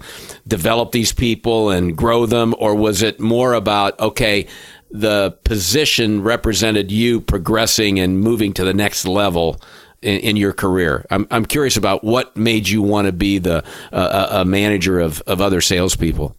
develop 0.48 0.92
these 0.92 1.12
people 1.12 1.72
and 1.72 1.98
grow 1.98 2.28
them, 2.28 2.54
or 2.60 2.76
was 2.76 3.02
it 3.02 3.20
more 3.20 3.54
about 3.54 4.00
okay? 4.00 4.48
The 4.92 5.38
position 5.44 6.24
represented 6.24 6.92
you 6.92 7.22
progressing 7.22 8.00
and 8.00 8.20
moving 8.20 8.54
to 8.54 8.64
the 8.64 8.74
next 8.74 9.06
level 9.06 9.62
in, 10.02 10.20
in 10.20 10.36
your 10.36 10.54
career. 10.54 11.06
I'm, 11.10 11.28
I'm 11.32 11.46
curious 11.46 11.78
about 11.78 12.04
what 12.04 12.36
made 12.36 12.68
you 12.68 12.82
want 12.82 13.06
to 13.06 13.12
be 13.12 13.38
the 13.38 13.64
uh, 13.92 14.28
a 14.32 14.46
manager 14.46 15.00
of, 15.00 15.22
of 15.28 15.42
other 15.42 15.62
salespeople. 15.62 16.36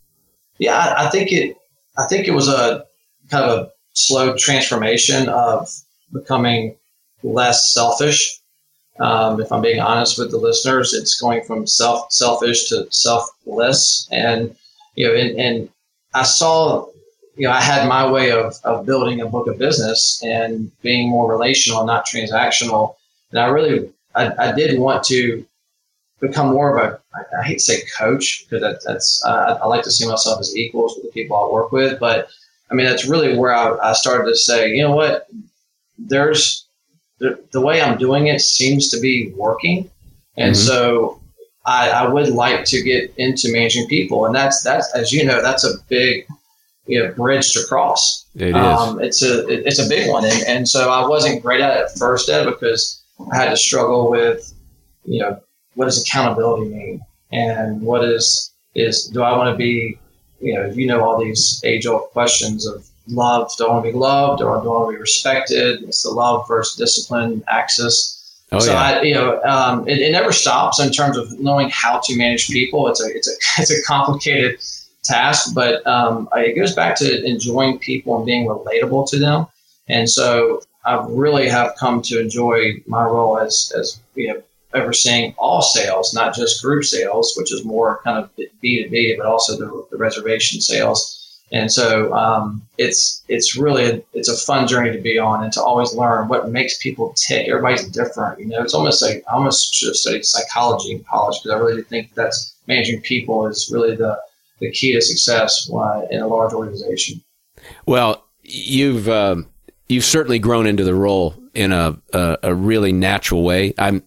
Yeah, 0.59 0.77
I, 0.77 1.07
I 1.07 1.11
think 1.11 1.33
it. 1.33 1.57
I 1.99 2.07
think 2.07 2.27
it 2.27 2.33
was 2.33 2.49
a 2.49 2.87
kind 3.31 3.45
of 3.45 3.59
a 3.59 3.71
slow 3.93 4.37
transformation 4.37 5.29
of 5.29 5.69
becoming 6.13 6.77
less 7.23 7.75
selfish. 7.75 8.41
Um, 9.01 9.41
if 9.41 9.51
I'm 9.51 9.63
being 9.63 9.81
honest 9.81 10.19
with 10.19 10.31
the 10.31 10.37
listeners, 10.37 10.93
it's 10.93 11.21
going 11.21 11.43
from 11.45 11.67
self 11.67 12.13
selfish 12.13 12.69
to 12.69 12.87
selfless, 12.91 14.09
and 14.11 14.55
you 14.95 15.07
know, 15.07 15.15
and, 15.15 15.39
and 15.39 15.69
I 16.15 16.25
saw, 16.25 16.87
you 17.41 17.47
know, 17.47 17.55
I 17.61 17.63
had 17.73 17.89
my 17.89 18.05
way 18.17 18.27
of 18.33 18.47
of 18.65 18.85
building 18.85 19.21
a 19.21 19.27
book 19.35 19.47
of 19.49 19.57
business 19.67 20.23
and 20.23 20.71
being 20.83 21.09
more 21.09 21.27
relational, 21.37 21.87
not 21.87 22.07
transactional, 22.07 22.97
and 23.31 23.39
I 23.45 23.47
really, 23.47 23.91
I, 24.15 24.25
I 24.47 24.53
did 24.53 24.79
want 24.79 25.03
to 25.05 25.45
become 26.21 26.49
more 26.53 26.69
of 26.71 26.77
a, 26.85 27.01
I, 27.17 27.41
I 27.41 27.43
hate 27.49 27.61
to 27.61 27.65
say 27.65 27.83
coach 27.99 28.45
because 28.45 28.61
that, 28.61 28.77
that's, 28.87 29.25
uh, 29.25 29.59
I 29.63 29.67
like 29.67 29.85
to 29.85 29.91
see 29.91 30.07
myself 30.07 30.39
as 30.39 30.55
equals 30.55 30.93
with 30.95 31.05
the 31.07 31.13
people 31.13 31.35
I 31.35 31.51
work 31.51 31.73
with, 31.73 31.99
but 31.99 32.29
I 32.71 32.75
mean, 32.75 32.87
that's 32.87 33.07
really 33.07 33.39
where 33.39 33.55
I, 33.55 33.91
I 33.91 33.93
started 33.95 34.29
to 34.29 34.37
say, 34.37 34.75
you 34.77 34.83
know 34.83 34.95
what, 34.95 35.27
there's 35.99 36.67
the, 37.21 37.43
the 37.53 37.61
way 37.63 37.81
I'm 37.81 37.97
doing 37.97 38.27
it 38.27 38.43
seems 38.43 38.91
to 38.91 39.01
be 39.01 39.33
working. 39.35 39.91
And 40.37 40.55
mm-hmm. 40.55 40.67
so 40.67 41.21
I, 41.65 41.89
I 41.89 42.09
would 42.13 42.29
like 42.29 42.67
to 42.67 42.83
get 42.83 43.15
into 43.17 43.51
managing 43.51 43.87
people. 43.89 44.27
And 44.27 44.35
that's, 44.35 44.63
that's, 44.63 44.95
as 44.95 45.13
you 45.13 45.25
know, 45.25 45.41
that's 45.41 45.65
a 45.65 45.79
big, 45.89 46.27
you 46.91 47.03
know, 47.03 47.13
bridge 47.13 47.53
to 47.53 47.65
cross. 47.69 48.27
It 48.35 48.49
is. 48.49 48.55
Um, 48.55 49.01
it's 49.01 49.23
a, 49.23 49.47
it's 49.49 49.79
a 49.79 49.89
big 49.89 50.11
one. 50.11 50.25
And, 50.25 50.43
and 50.47 50.69
so 50.69 50.91
I 50.91 51.07
wasn't 51.07 51.43
great 51.43 51.61
at 51.61 51.77
it 51.77 51.91
first, 51.99 52.29
Ed, 52.29 52.45
because 52.45 53.03
I 53.33 53.37
had 53.37 53.51
to 53.51 53.57
struggle 53.57 54.11
with, 54.11 54.53
you 55.05 55.21
know, 55.21 55.41
what 55.75 55.87
does 55.87 56.03
accountability 56.03 56.69
mean? 56.69 57.01
And 57.33 57.81
what 57.81 58.05
is, 58.05 58.53
is, 58.75 59.07
do 59.07 59.23
I 59.23 59.37
want 59.37 59.53
to 59.53 59.57
be 59.57 59.99
you 60.41 60.55
know, 60.55 60.67
you 60.67 60.87
know 60.87 61.05
all 61.05 61.23
these 61.23 61.61
age 61.65 61.87
old 61.87 62.11
questions 62.11 62.67
of 62.67 62.87
love. 63.09 63.51
Do 63.57 63.67
I 63.67 63.73
want 63.73 63.85
to 63.85 63.93
be 63.93 63.97
loved 63.97 64.43
or 64.43 64.61
do 64.63 64.71
I 64.71 64.79
want 64.79 64.91
to 64.91 64.97
be 64.97 65.01
respected? 65.01 65.83
It's 65.83 66.03
the 66.03 66.11
love 66.11 66.49
versus 66.49 66.77
discipline 66.77 67.45
axis. 67.49 68.17
Oh, 68.53 68.59
so 68.59 68.73
yeah. 68.73 68.83
I, 68.83 69.03
you 69.03 69.15
know, 69.15 69.41
um, 69.43 69.89
it, 69.89 69.99
it, 69.99 70.11
never 70.11 70.33
stops 70.33 70.81
in 70.81 70.91
terms 70.91 71.17
of 71.17 71.39
knowing 71.39 71.71
how 71.71 72.01
to 72.01 72.17
manage 72.17 72.49
people. 72.49 72.89
It's 72.89 73.01
a 73.01 73.07
it's 73.07 73.29
a 73.29 73.33
it's 73.63 73.71
a 73.71 73.83
complicated 73.85 74.59
task, 75.03 75.55
but 75.55 75.87
um, 75.87 76.29
it 76.35 76.57
goes 76.57 76.75
back 76.75 76.97
to 76.99 77.25
enjoying 77.25 77.79
people 77.79 78.17
and 78.17 78.27
being 78.27 78.47
relatable 78.47 79.09
to 79.11 79.19
them. 79.19 79.47
And 79.89 80.09
so 80.09 80.63
I 80.85 81.05
really 81.09 81.49
have 81.49 81.75
come 81.77 82.01
to 82.03 82.21
enjoy 82.21 82.83
my 82.87 83.05
role 83.05 83.39
as 83.39 83.73
as 83.77 84.01
you 84.15 84.29
know 84.29 84.43
overseeing 84.73 85.35
all 85.37 85.63
sales, 85.63 86.15
not 86.15 86.35
just 86.35 86.63
group 86.63 86.85
sales, 86.85 87.35
which 87.37 87.53
is 87.53 87.65
more 87.65 88.01
kind 88.05 88.19
of 88.19 88.31
B 88.37 88.83
two 88.83 88.91
B, 88.91 89.15
but 89.17 89.27
also 89.27 89.57
the, 89.57 89.87
the, 89.91 89.97
reservation 89.97 90.61
sales. 90.61 91.17
And 91.53 91.71
so 91.73 92.15
um, 92.15 92.63
it's 92.79 93.25
it's 93.29 93.57
really 93.57 93.85
a, 93.85 94.03
it's 94.15 94.29
a 94.29 94.37
fun 94.37 94.69
journey 94.69 94.93
to 94.93 95.03
be 95.03 95.19
on 95.19 95.43
and 95.43 95.53
to 95.55 95.63
always 95.63 95.93
learn 95.93 96.29
what 96.29 96.51
makes 96.51 96.79
people 96.79 97.13
tick. 97.17 97.49
Everybody's 97.49 97.89
different, 97.89 98.39
you 98.39 98.47
know. 98.47 98.63
It's 98.63 98.75
almost 98.75 99.03
like 99.03 99.25
I 99.29 99.35
almost 99.35 99.75
should 99.75 99.89
have 99.89 99.97
studied 99.97 100.25
psychology 100.25 100.93
in 100.93 101.03
college 101.05 101.41
because 101.43 101.57
I 101.57 101.59
really 101.59 101.83
think 101.83 102.15
that's 102.15 102.55
managing 102.69 103.01
people 103.01 103.47
is 103.49 103.69
really 103.73 103.97
the 103.97 104.21
the 104.61 104.71
key 104.71 104.93
to 104.93 105.01
success 105.01 105.69
in 106.11 106.21
a 106.21 106.27
large 106.27 106.53
organization. 106.53 107.23
Well, 107.87 108.27
you've 108.43 109.09
um, 109.09 109.49
you've 109.89 110.05
certainly 110.05 110.39
grown 110.39 110.67
into 110.67 110.85
the 110.85 110.95
role 110.95 111.35
in 111.55 111.73
a, 111.73 112.01
a, 112.13 112.39
a 112.45 112.55
really 112.55 112.93
natural 112.93 113.43
way. 113.43 113.75
I'm 113.79 114.03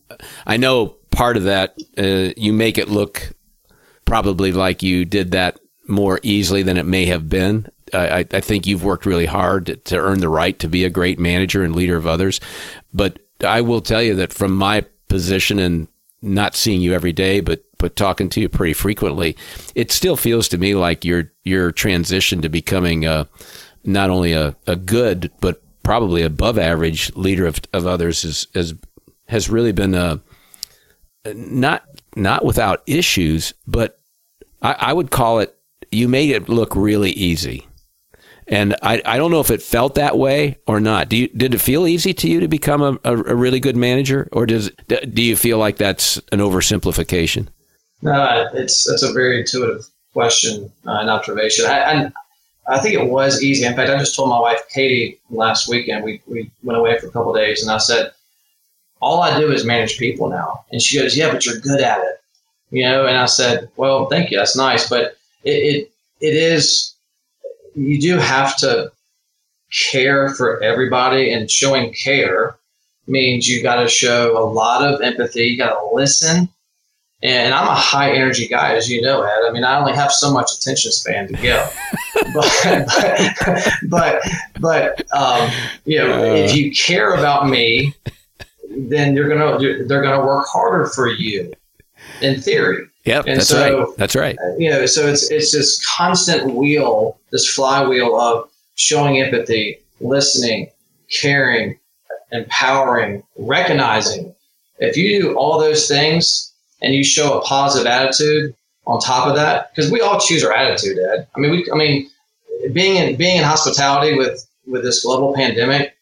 I 0.45 0.57
know 0.57 0.95
part 1.11 1.37
of 1.37 1.43
that 1.43 1.77
uh, 1.97 2.33
you 2.37 2.53
make 2.53 2.77
it 2.77 2.89
look 2.89 3.33
probably 4.05 4.51
like 4.51 4.83
you 4.83 5.05
did 5.05 5.31
that 5.31 5.59
more 5.87 6.19
easily 6.23 6.63
than 6.63 6.77
it 6.77 6.85
may 6.85 7.05
have 7.05 7.29
been. 7.29 7.67
I, 7.93 8.25
I 8.31 8.41
think 8.41 8.65
you've 8.65 8.83
worked 8.83 9.05
really 9.05 9.27
hard 9.27 9.67
to, 9.67 9.75
to 9.75 9.97
earn 9.97 10.19
the 10.19 10.29
right 10.29 10.57
to 10.59 10.67
be 10.67 10.83
a 10.83 10.89
great 10.89 11.19
manager 11.19 11.63
and 11.63 11.75
leader 11.75 11.95
of 11.95 12.07
others. 12.07 12.39
But 12.93 13.19
I 13.45 13.61
will 13.61 13.81
tell 13.81 14.01
you 14.01 14.15
that 14.15 14.33
from 14.33 14.55
my 14.55 14.85
position 15.09 15.59
and 15.59 15.87
not 16.23 16.55
seeing 16.55 16.81
you 16.81 16.93
every 16.93 17.13
day, 17.13 17.41
but 17.41 17.63
but 17.77 17.97
talking 17.97 18.29
to 18.29 18.39
you 18.39 18.47
pretty 18.47 18.71
frequently, 18.71 19.35
it 19.75 19.91
still 19.91 20.15
feels 20.15 20.47
to 20.47 20.57
me 20.57 20.73
like 20.73 21.03
your 21.03 21.31
your 21.43 21.71
transition 21.71 22.41
to 22.41 22.49
becoming 22.49 23.05
a, 23.05 23.27
not 23.83 24.09
only 24.09 24.31
a, 24.31 24.55
a 24.65 24.77
good 24.77 25.29
but 25.41 25.61
probably 25.83 26.21
above 26.21 26.57
average 26.57 27.13
leader 27.15 27.45
of, 27.45 27.59
of 27.73 27.85
others 27.85 28.23
is, 28.23 28.47
is 28.55 28.73
has 29.27 29.49
really 29.49 29.73
been 29.73 29.93
a 29.93 30.21
not 31.33 31.83
not 32.15 32.45
without 32.45 32.83
issues, 32.87 33.53
but 33.67 33.99
I, 34.61 34.75
I, 34.79 34.93
would 34.93 35.11
call 35.11 35.39
it 35.39 35.57
you 35.91 36.07
made 36.07 36.29
it 36.29 36.47
look 36.47 36.75
really 36.75 37.11
easy. 37.11 37.67
And 38.47 38.75
I, 38.81 39.01
I 39.05 39.17
don't 39.17 39.31
know 39.31 39.39
if 39.39 39.51
it 39.51 39.61
felt 39.61 39.95
that 39.95 40.17
way 40.17 40.57
or 40.67 40.79
not. 40.79 41.11
You, 41.11 41.27
did 41.29 41.53
it 41.53 41.59
feel 41.59 41.87
easy 41.87 42.13
to 42.13 42.27
you 42.29 42.39
to 42.39 42.47
become 42.47 42.81
a, 42.81 42.97
a, 43.03 43.35
really 43.35 43.59
good 43.59 43.77
manager, 43.77 44.27
or 44.31 44.45
does 44.45 44.69
do 44.87 45.21
you 45.21 45.35
feel 45.35 45.57
like 45.57 45.77
that's 45.77 46.17
an 46.31 46.39
oversimplification? 46.39 47.47
No, 48.01 48.49
it's 48.53 48.89
that's 48.89 49.03
a 49.03 49.13
very 49.13 49.39
intuitive 49.39 49.85
question 50.11 50.71
uh, 50.85 50.99
and 50.99 51.09
observation. 51.09 51.65
I, 51.65 52.11
I 52.67 52.79
think 52.79 52.95
it 52.95 53.09
was 53.09 53.43
easy. 53.43 53.65
In 53.65 53.75
fact, 53.75 53.89
I 53.89 53.97
just 53.97 54.15
told 54.15 54.29
my 54.29 54.39
wife 54.39 54.61
Katie 54.69 55.19
last 55.29 55.67
weekend. 55.67 56.03
We 56.03 56.21
we 56.27 56.49
went 56.63 56.79
away 56.79 56.97
for 56.99 57.07
a 57.07 57.11
couple 57.11 57.33
days, 57.33 57.61
and 57.61 57.71
I 57.71 57.77
said, 57.77 58.11
"All 59.01 59.21
I 59.21 59.37
do 59.37 59.51
is 59.51 59.65
manage 59.65 59.97
people 59.97 60.29
now." 60.29 60.65
And 60.71 60.81
she 60.81 60.99
goes, 60.99 61.17
"Yeah, 61.17 61.31
but 61.31 61.45
you're 61.45 61.59
good 61.59 61.81
at 61.81 61.99
it." 61.99 62.21
You 62.71 62.83
know, 62.83 63.05
and 63.05 63.17
I 63.17 63.25
said, 63.25 63.69
"Well, 63.75 64.07
thank 64.07 64.31
you. 64.31 64.37
That's 64.37 64.55
nice, 64.55 64.89
but 64.89 65.17
it 65.43 65.51
it, 65.51 65.91
it 66.21 66.35
is. 66.35 66.92
You 67.75 67.99
do 67.99 68.17
have 68.17 68.55
to 68.57 68.91
care 69.91 70.29
for 70.29 70.61
everybody, 70.61 71.31
and 71.31 71.49
showing 71.49 71.93
care 71.93 72.55
means 73.07 73.47
you 73.47 73.61
got 73.63 73.81
to 73.81 73.87
show 73.87 74.37
a 74.37 74.45
lot 74.45 74.85
of 74.87 75.01
empathy. 75.01 75.45
You 75.45 75.57
got 75.57 75.79
to 75.79 75.95
listen." 75.95 76.49
And 77.23 77.53
I'm 77.53 77.67
a 77.69 77.73
high 77.73 78.11
energy 78.11 78.49
guy, 78.49 78.75
as 78.75 78.89
you 78.89 79.01
know, 79.01 79.21
Ed. 79.21 79.47
I 79.47 79.51
mean, 79.51 79.63
I 79.63 79.79
only 79.79 79.93
have 79.93 80.11
so 80.11 80.33
much 80.33 80.51
attention 80.57 80.91
span 80.91 81.29
to 81.29 81.33
give. 81.35 81.73
but, 82.33 82.51
but, 83.39 83.73
but, 83.89 84.21
but 84.59 85.13
um, 85.15 85.49
you 85.85 85.99
know, 85.99 86.21
uh, 86.21 86.35
if 86.35 86.53
you 86.53 86.73
care 86.73 87.13
about 87.13 87.47
me, 87.47 87.95
then 88.69 89.15
you're 89.15 89.29
gonna 89.29 89.85
they're 89.85 90.01
gonna 90.01 90.25
work 90.25 90.45
harder 90.47 90.87
for 90.87 91.07
you. 91.07 91.53
In 92.23 92.41
theory. 92.41 92.87
Yep, 93.05 93.25
and 93.27 93.39
that's 93.39 93.49
so, 93.49 93.85
right. 93.85 93.97
That's 93.97 94.15
right. 94.15 94.37
Uh, 94.39 94.55
you 94.57 94.69
know, 94.69 94.85
so 94.85 95.07
it's 95.07 95.29
it's 95.29 95.51
this 95.51 95.85
constant 95.85 96.55
wheel, 96.55 97.19
this 97.31 97.47
flywheel 97.49 98.19
of 98.19 98.49
showing 98.75 99.21
empathy, 99.21 99.79
listening, 99.99 100.71
caring, 101.21 101.77
empowering, 102.31 103.23
recognizing. 103.37 104.33
If 104.79 104.97
you 104.97 105.21
do 105.21 105.35
all 105.35 105.59
those 105.59 105.87
things 105.87 106.51
and 106.81 106.93
you 106.93 107.03
show 107.03 107.39
a 107.39 107.41
positive 107.41 107.87
attitude 107.87 108.55
on 108.85 108.99
top 108.99 109.27
of 109.27 109.35
that, 109.35 109.73
because 109.73 109.91
we 109.91 110.01
all 110.01 110.19
choose 110.19 110.43
our 110.43 110.53
attitude, 110.53 110.97
Ed. 110.97 111.27
I 111.35 111.39
mean, 111.39 111.51
we, 111.51 111.69
I 111.71 111.75
mean, 111.75 112.09
being 112.71 112.95
in 112.95 113.17
being 113.17 113.37
in 113.37 113.43
hospitality 113.43 114.17
with 114.17 114.45
with 114.65 114.83
this 114.83 115.03
global 115.03 115.33
pandemic, 115.33 115.92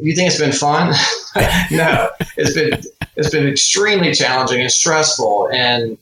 you 0.00 0.14
think 0.14 0.28
it's 0.28 0.38
been 0.38 0.52
fun? 0.52 0.94
no, 1.70 2.10
it's 2.36 2.54
been 2.54 2.80
it's 3.16 3.30
been 3.30 3.48
extremely 3.48 4.14
challenging 4.14 4.60
and 4.60 4.70
stressful, 4.70 5.48
and 5.52 5.98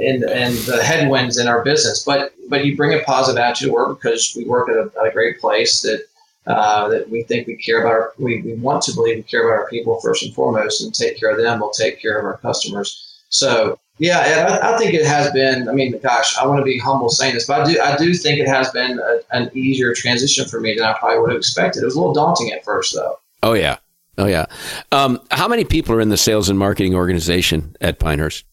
and 0.00 0.24
and 0.24 0.54
the 0.58 0.82
headwinds 0.82 1.38
in 1.38 1.48
our 1.48 1.62
business. 1.62 2.04
But 2.04 2.32
but 2.48 2.64
you 2.64 2.76
bring 2.76 2.98
a 2.98 3.02
positive 3.04 3.38
attitude 3.38 3.68
to 3.68 3.74
work 3.74 4.00
because 4.00 4.34
we 4.36 4.44
work 4.44 4.68
at 4.68 4.76
a, 4.76 4.90
at 5.00 5.08
a 5.08 5.12
great 5.12 5.40
place 5.40 5.82
that 5.82 6.04
uh, 6.46 6.88
that 6.88 7.08
we 7.10 7.22
think 7.22 7.46
we 7.46 7.56
care 7.56 7.80
about. 7.80 7.92
Our, 7.92 8.12
we, 8.18 8.42
we 8.42 8.54
want 8.54 8.82
to 8.84 8.94
believe 8.94 9.16
we 9.16 9.22
care 9.22 9.48
about 9.48 9.62
our 9.62 9.68
people 9.68 10.00
first 10.00 10.22
and 10.22 10.34
foremost, 10.34 10.82
and 10.82 10.94
take 10.94 11.18
care 11.18 11.30
of 11.30 11.38
them. 11.38 11.60
We'll 11.60 11.70
take 11.70 12.00
care 12.00 12.18
of 12.18 12.24
our 12.24 12.38
customers. 12.38 13.20
So 13.28 13.78
yeah, 13.98 14.58
I, 14.62 14.74
I, 14.74 14.78
think 14.78 14.94
it 14.94 15.04
has 15.04 15.30
been. 15.32 15.68
I 15.68 15.72
mean, 15.72 15.98
gosh, 16.00 16.36
I 16.38 16.46
want 16.46 16.60
to 16.60 16.64
be 16.64 16.78
humble 16.78 17.08
saying 17.08 17.34
this, 17.34 17.46
but 17.46 17.62
I 17.62 17.72
do 17.72 17.80
I 17.80 17.96
do 17.96 18.14
think 18.14 18.38
it 18.38 18.48
has 18.48 18.70
been 18.70 18.98
a, 18.98 19.20
an 19.32 19.50
easier 19.54 19.92
transition 19.94 20.46
for 20.46 20.60
me 20.60 20.74
than 20.74 20.84
I 20.84 20.96
probably 20.98 21.18
would 21.18 21.30
have 21.30 21.38
expected. 21.38 21.82
It 21.82 21.86
was 21.86 21.96
a 21.96 21.98
little 21.98 22.14
daunting 22.14 22.52
at 22.52 22.64
first, 22.64 22.94
though. 22.94 23.18
Oh 23.42 23.54
yeah, 23.54 23.78
oh 24.16 24.26
yeah. 24.26 24.46
Um, 24.92 25.20
how 25.30 25.48
many 25.48 25.64
people 25.64 25.94
are 25.94 26.00
in 26.00 26.10
the 26.10 26.16
sales 26.16 26.48
and 26.48 26.58
marketing 26.58 26.94
organization 26.94 27.76
at 27.80 27.98
Pinehurst? 27.98 28.44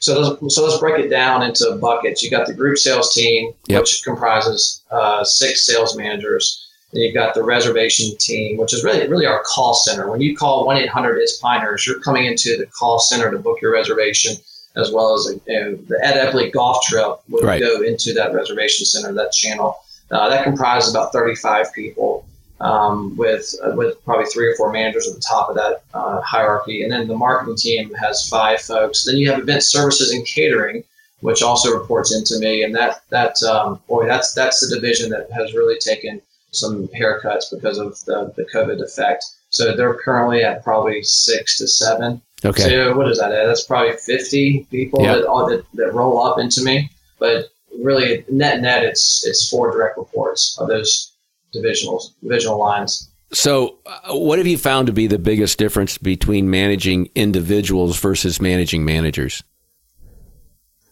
So 0.00 0.18
let's, 0.18 0.54
so 0.54 0.64
let's 0.64 0.78
break 0.78 1.04
it 1.04 1.08
down 1.08 1.42
into 1.42 1.76
buckets. 1.76 2.22
You 2.22 2.30
got 2.30 2.46
the 2.46 2.54
group 2.54 2.78
sales 2.78 3.12
team, 3.12 3.52
yep. 3.68 3.82
which 3.82 4.02
comprises 4.02 4.82
uh, 4.90 5.24
six 5.24 5.66
sales 5.66 5.96
managers. 5.96 6.66
Then 6.92 7.02
you've 7.02 7.14
got 7.14 7.34
the 7.34 7.44
reservation 7.44 8.16
team, 8.18 8.56
which 8.56 8.74
is 8.74 8.82
really 8.82 9.06
really 9.08 9.26
our 9.26 9.42
call 9.44 9.74
center. 9.74 10.10
When 10.10 10.20
you 10.20 10.36
call 10.36 10.66
one 10.66 10.76
eight 10.76 10.88
hundred 10.88 11.18
is 11.18 11.38
Pinehurst, 11.42 11.86
you're 11.86 12.00
coming 12.00 12.26
into 12.26 12.56
the 12.56 12.66
call 12.66 12.98
center 12.98 13.30
to 13.30 13.38
book 13.38 13.60
your 13.62 13.72
reservation, 13.72 14.36
as 14.76 14.92
well 14.92 15.14
as 15.14 15.26
you 15.46 15.60
know, 15.60 15.74
the 15.74 15.98
Ed 16.02 16.30
Epley 16.30 16.52
golf 16.52 16.82
trip 16.84 17.16
would 17.28 17.44
right. 17.44 17.60
go 17.60 17.82
into 17.82 18.12
that 18.14 18.32
reservation 18.32 18.86
center, 18.86 19.12
that 19.12 19.32
channel. 19.32 19.76
Uh, 20.10 20.28
that 20.28 20.42
comprises 20.44 20.92
about 20.92 21.12
thirty 21.12 21.36
five 21.36 21.72
people 21.72 22.26
um, 22.60 23.16
with 23.16 23.54
uh, 23.64 23.72
with 23.76 24.02
probably 24.04 24.26
three 24.26 24.46
or 24.48 24.54
four 24.56 24.72
managers 24.72 25.08
at 25.08 25.14
the 25.14 25.20
top 25.20 25.48
of 25.48 25.54
that 25.54 25.82
uh, 25.94 26.20
hierarchy, 26.20 26.82
and 26.82 26.92
then 26.92 27.08
the 27.08 27.16
marketing 27.16 27.56
team 27.56 27.92
has 27.94 28.28
five 28.28 28.60
folks. 28.60 29.04
Then 29.04 29.16
you 29.16 29.30
have 29.30 29.40
event 29.40 29.62
services 29.62 30.12
and 30.12 30.26
catering, 30.26 30.84
which 31.20 31.42
also 31.42 31.76
reports 31.76 32.14
into 32.14 32.38
me, 32.38 32.62
and 32.62 32.74
that 32.74 33.02
that 33.10 33.42
um, 33.42 33.80
boy, 33.88 34.06
that's 34.06 34.34
that's 34.34 34.60
the 34.60 34.74
division 34.74 35.10
that 35.10 35.30
has 35.32 35.54
really 35.54 35.78
taken 35.78 36.20
some 36.52 36.88
haircuts 36.88 37.44
because 37.52 37.78
of 37.78 38.04
the, 38.06 38.32
the 38.36 38.44
COVID 38.52 38.82
effect. 38.82 39.24
So 39.50 39.76
they're 39.76 39.94
currently 39.94 40.42
at 40.42 40.64
probably 40.64 41.02
six 41.02 41.58
to 41.58 41.68
seven. 41.68 42.20
Okay. 42.44 42.62
So 42.62 42.96
what 42.96 43.08
is 43.10 43.18
that? 43.18 43.30
That's 43.30 43.64
probably 43.64 43.92
fifty 43.96 44.66
people 44.70 45.02
yep. 45.02 45.18
that, 45.18 45.26
all, 45.26 45.48
that 45.48 45.64
that 45.74 45.92
roll 45.92 46.22
up 46.22 46.38
into 46.38 46.62
me, 46.62 46.90
but 47.18 47.50
really 47.78 48.24
net 48.30 48.60
net 48.60 48.82
it's 48.82 49.24
it's 49.26 49.48
four 49.48 49.70
direct 49.70 49.96
reports 49.96 50.56
of 50.58 50.68
those 50.68 51.12
divisional 51.52 52.02
divisional 52.22 52.58
lines. 52.58 53.10
So, 53.32 53.78
uh, 53.86 54.16
what 54.16 54.38
have 54.38 54.46
you 54.46 54.58
found 54.58 54.88
to 54.88 54.92
be 54.92 55.06
the 55.06 55.18
biggest 55.18 55.56
difference 55.56 55.98
between 55.98 56.50
managing 56.50 57.10
individuals 57.14 57.98
versus 58.00 58.40
managing 58.40 58.84
managers? 58.84 59.44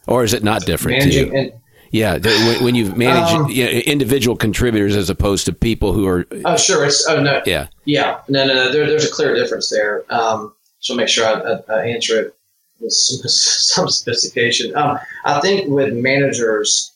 Or 0.07 0.23
is 0.23 0.35
it 0.35 0.45
not 0.45 0.62
different 0.64 0.99
managing 0.99 1.31
to 1.33 1.43
you? 1.43 1.61
yeah, 1.90 2.19
when, 2.19 2.64
when 2.64 2.75
you 2.75 2.95
manage 2.95 3.31
um, 3.33 3.50
you 3.50 3.64
know, 3.64 3.71
individual 3.71 4.37
contributors 4.37 4.95
as 4.95 5.11
opposed 5.11 5.47
to 5.47 5.52
people 5.52 5.93
who 5.93 6.07
are. 6.07 6.26
Oh, 6.45 6.57
sure. 6.57 6.85
It's 6.85 7.07
oh 7.09 7.21
no. 7.21 7.43
Yeah. 7.47 7.69
Yeah. 7.85 8.21
No, 8.28 8.47
no, 8.47 8.55
no. 8.55 8.73
There, 8.73 8.87
there's 8.87 9.07
a 9.07 9.11
clear 9.11 9.35
difference 9.35 9.71
there. 9.71 10.05
Um, 10.12 10.55
so 10.81 10.95
make 10.95 11.09
sure 11.09 11.27
I, 11.27 11.33
I, 11.33 11.81
I 11.81 11.87
answer 11.87 12.21
it 12.21 12.35
with 12.81 12.93
some, 12.93 13.29
some 13.29 13.89
sophistication. 13.89 14.75
Um, 14.77 14.99
I 15.25 15.41
think 15.41 15.69
with 15.69 15.95
managers, 15.95 16.93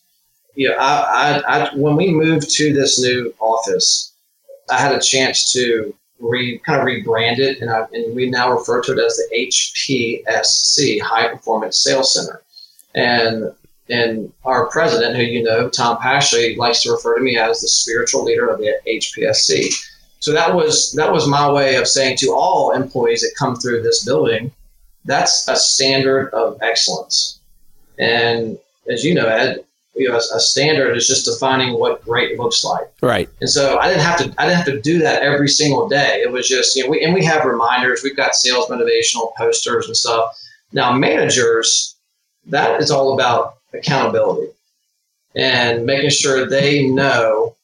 you 0.55 0.69
know, 0.69 0.77
I, 0.77 1.43
I, 1.47 1.59
I, 1.59 1.75
when 1.75 1.97
we 1.97 2.11
moved 2.11 2.51
to 2.51 2.73
this 2.73 3.01
new 3.01 3.35
office, 3.41 4.13
I 4.71 4.79
had 4.79 4.93
a 4.95 5.01
chance 5.01 5.53
to 5.53 5.95
re 6.21 6.59
kind 6.59 6.81
of 6.81 6.87
rebrand 6.87 7.39
it, 7.39 7.61
and, 7.61 7.71
I, 7.71 7.87
and 7.93 8.15
we 8.15 8.31
now 8.31 8.51
refer 8.53 8.81
to 8.83 8.93
it 8.93 8.99
as 8.99 9.17
the 9.17 9.51
HPSC 10.27 11.01
High 11.01 11.29
Performance 11.29 11.79
Sales 11.79 12.15
Center. 12.15 12.43
And 12.95 13.53
and 13.89 14.33
our 14.45 14.69
president, 14.69 15.17
who 15.17 15.23
you 15.23 15.43
know, 15.43 15.69
Tom 15.69 15.99
Pashley, 15.99 16.57
likes 16.57 16.83
to 16.83 16.93
refer 16.93 17.17
to 17.17 17.23
me 17.23 17.37
as 17.37 17.61
the 17.61 17.69
spiritual 17.69 18.25
leader 18.25 18.49
of 18.49 18.59
the 18.59 18.75
HPSC. 18.87 19.75
So 20.23 20.33
that 20.33 20.55
was 20.55 20.93
that 20.93 21.13
was 21.13 21.27
my 21.27 21.51
way 21.51 21.75
of 21.75 21.89
saying 21.89 22.17
to 22.19 22.33
all 22.33 22.71
employees 22.71 23.23
that 23.23 23.35
come 23.37 23.57
through 23.57 23.83
this 23.83 24.05
building, 24.05 24.53
that's 25.05 25.49
a 25.49 25.57
standard 25.57 26.33
of 26.33 26.59
excellence. 26.63 27.41
And 27.99 28.57
as 28.89 29.05
you 29.05 29.15
know, 29.15 29.27
Ed, 29.27 29.65
you 29.97 30.09
know, 30.09 30.15
a, 30.15 30.37
a, 30.37 30.39
standard 30.39 30.97
is 30.97 31.09
just 31.09 31.25
defining 31.25 31.77
what 31.77 32.05
great 32.05 32.39
looks 32.39 32.63
like. 32.63 32.87
Right. 33.03 33.29
And 33.41 33.51
so 33.51 33.81
I 33.81 33.89
didn't 33.89 34.05
have 34.05 34.17
to 34.19 34.35
I 34.39 34.47
didn't 34.47 34.59
have 34.59 34.67
to 34.67 34.81
do 34.81 35.01
that 35.01 35.23
every 35.23 35.49
single 35.49 35.89
day. 35.89 36.23
It 36.25 36.31
was 36.31 36.49
just 36.49 36.77
you 36.77 36.85
know 36.85 36.91
we 36.91 37.05
and 37.05 37.13
we 37.13 37.25
have 37.25 37.45
reminders. 37.45 38.05
We've 38.05 38.17
got 38.17 38.37
sales 38.37 38.69
motivational 38.69 39.35
posters 39.35 39.89
and 39.89 39.97
stuff. 39.97 40.39
Now 40.73 40.93
managers, 40.93 41.97
that 42.47 42.81
is 42.81 42.93
all 42.93 43.15
about 43.15 43.57
accountability 43.75 44.53
and 45.35 45.85
making 45.85 46.11
sure 46.11 46.47
they 46.47 46.87
know 46.87 47.57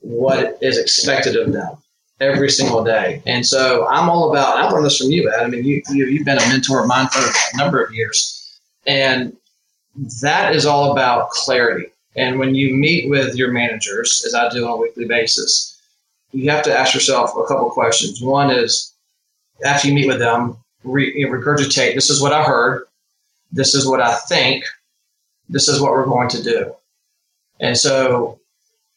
what 0.00 0.58
is 0.60 0.76
expected 0.76 1.34
of 1.34 1.50
them 1.50 1.78
every 2.20 2.50
single 2.50 2.84
day. 2.84 3.22
And 3.26 3.46
so 3.46 3.86
I'm 3.88 4.08
all 4.08 4.30
about. 4.30 4.56
I've 4.56 4.72
learned 4.72 4.86
this 4.86 4.98
from 4.98 5.10
you, 5.10 5.30
Ed. 5.32 5.42
I 5.42 5.48
mean, 5.48 5.64
you, 5.64 5.82
you 5.90 6.06
you've 6.06 6.24
been 6.24 6.38
a 6.38 6.48
mentor 6.48 6.80
of 6.80 6.86
mine 6.86 7.08
for 7.08 7.20
a 7.20 7.56
number 7.56 7.82
of 7.82 7.92
years, 7.92 8.58
and 8.86 9.36
that 10.22 10.54
is 10.54 10.66
all 10.66 10.92
about 10.92 11.30
clarity. 11.30 11.86
And 12.16 12.38
when 12.38 12.54
you 12.54 12.74
meet 12.74 13.10
with 13.10 13.34
your 13.34 13.50
managers, 13.50 14.22
as 14.26 14.34
I 14.34 14.48
do 14.50 14.64
on 14.64 14.72
a 14.72 14.76
weekly 14.76 15.06
basis, 15.06 15.80
you 16.32 16.50
have 16.50 16.64
to 16.64 16.76
ask 16.76 16.94
yourself 16.94 17.30
a 17.36 17.44
couple 17.44 17.70
questions. 17.70 18.22
One 18.22 18.50
is 18.50 18.92
after 19.64 19.88
you 19.88 19.94
meet 19.94 20.06
with 20.06 20.18
them, 20.18 20.56
re- 20.84 21.24
regurgitate 21.24 21.94
this 21.94 22.10
is 22.10 22.20
what 22.20 22.32
I 22.32 22.44
heard, 22.44 22.84
this 23.52 23.74
is 23.74 23.86
what 23.86 24.00
I 24.00 24.14
think, 24.14 24.64
this 25.48 25.68
is 25.68 25.80
what 25.80 25.92
we're 25.92 26.06
going 26.06 26.28
to 26.30 26.42
do. 26.42 26.74
And 27.60 27.76
so, 27.76 28.40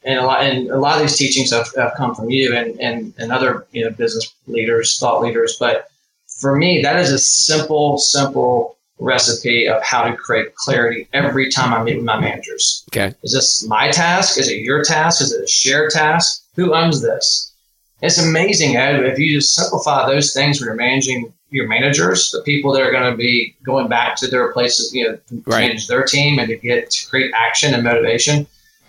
and 0.08 0.20
a 0.20 0.26
lot, 0.26 0.42
and 0.42 0.70
a 0.70 0.80
lot 0.80 0.96
of 0.96 1.02
these 1.02 1.18
teachings 1.18 1.52
have, 1.52 1.68
have 1.76 1.94
come 1.98 2.16
from 2.16 2.30
you 2.30 2.56
and, 2.56 2.80
and, 2.80 3.14
and 3.18 3.32
other 3.32 3.68
you 3.72 3.84
know, 3.84 3.92
business 3.92 4.34
leaders, 4.48 4.98
thought 4.98 5.22
leaders. 5.22 5.58
But 5.60 5.90
for 6.28 6.56
me, 6.56 6.82
that 6.82 6.98
is 6.98 7.12
a 7.12 7.20
simple, 7.20 7.98
simple 7.98 8.78
recipe 9.00 9.68
of 9.68 9.84
how 9.84 10.10
to 10.10 10.16
create 10.16 10.56
clarity 10.56 11.10
every 11.12 11.52
time 11.52 11.74
I 11.74 11.84
meet 11.84 11.98
with 11.98 12.06
my 12.06 12.20
managers. 12.20 12.86
Okay. 12.90 13.14
Is 13.22 13.34
this 13.34 13.68
my 13.68 13.92
task? 13.92 14.40
Is 14.40 14.50
it 14.50 14.62
your 14.62 14.82
task? 14.82 15.22
Is 15.22 15.34
it 15.34 15.44
a 15.44 15.48
shared 15.48 15.92
task? 15.92 16.46
Who 16.56 16.74
owns 16.74 17.02
this? 17.02 17.54
It's 18.02 18.18
amazing, 18.18 18.78
Ed, 18.78 19.04
if 19.04 19.20
you 19.20 19.34
just 19.34 19.56
simplify 19.56 20.08
those 20.08 20.34
things 20.34 20.60
when 20.60 20.68
you're 20.68 20.76
managing 20.76 21.34
your 21.50 21.68
managers, 21.68 22.32
the 22.32 22.42
people 22.44 22.72
that 22.74 22.82
are 22.82 22.92
going 22.92 23.12
to 23.12 23.18
be 23.18 23.56
going 23.64 23.88
back 23.88 24.16
to 24.18 24.28
their 24.28 24.54
places, 24.54 24.94
you 24.94 25.04
know, 25.04 25.18
to 25.28 25.44
right. 25.48 25.68
manage 25.68 25.88
their 25.88 26.04
team 26.04 26.40
and 26.40 26.48
to 26.48 26.56
get 26.56 26.92
to 26.92 27.10
create 27.10 27.32
action 27.36 27.74
and 27.74 27.84
motivation. 27.84 28.48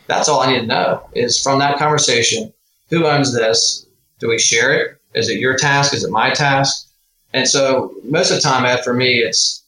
That's 0.09 0.29
all 0.29 0.41
I 0.41 0.53
need 0.53 0.61
to 0.61 0.67
know 0.67 1.09
is 1.15 1.41
from 1.41 1.61
that 1.61 1.79
conversation, 1.79 2.53
who 2.91 3.07
owns 3.07 3.33
this? 3.33 3.87
Do 4.19 4.29
we 4.29 4.39
share 4.39 4.73
it? 4.73 4.99
Is 5.15 5.29
it 5.29 5.39
your 5.39 5.57
task? 5.57 5.95
Is 5.95 6.03
it 6.03 6.11
my 6.11 6.31
task? 6.31 6.89
And 7.33 7.47
so 7.47 7.95
most 8.03 8.31
of 8.31 8.37
the 8.37 8.43
time, 8.43 8.83
for 8.83 8.95
me, 8.95 9.19
it's 9.19 9.63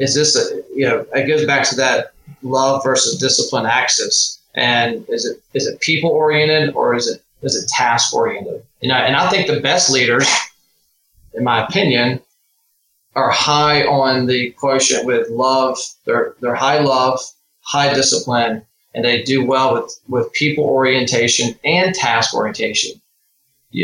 is 0.00 0.14
this 0.14 0.34
a, 0.34 0.62
you 0.74 0.88
know 0.88 1.06
it 1.14 1.28
goes 1.28 1.46
back 1.46 1.68
to 1.68 1.76
that 1.76 2.12
love 2.42 2.82
versus 2.82 3.20
discipline 3.20 3.66
axis 3.66 4.40
and 4.54 5.04
is 5.08 5.24
it 5.24 5.40
is 5.54 5.66
it 5.66 5.78
people 5.80 6.10
oriented 6.10 6.74
or 6.74 6.94
is 6.94 7.06
it 7.06 7.22
is 7.42 7.54
it 7.54 7.68
task 7.68 8.12
oriented 8.14 8.64
you 8.80 8.88
know 8.88 8.94
and 8.94 9.14
i 9.14 9.28
think 9.28 9.46
the 9.46 9.60
best 9.60 9.90
leaders 9.90 10.28
in 11.34 11.44
my 11.44 11.64
opinion 11.64 12.20
are 13.14 13.30
high 13.30 13.84
on 13.84 14.26
the 14.26 14.50
quotient 14.52 15.04
with 15.04 15.28
love 15.28 15.78
they're 16.06 16.34
they're 16.40 16.54
high 16.54 16.78
love 16.80 17.20
high 17.60 17.92
discipline 17.92 18.62
and 18.94 19.04
they 19.04 19.22
do 19.22 19.44
well 19.44 19.74
with 19.74 20.00
with 20.08 20.32
people 20.32 20.64
orientation 20.64 21.54
and 21.64 21.94
task 21.94 22.34
orientation 22.34 22.92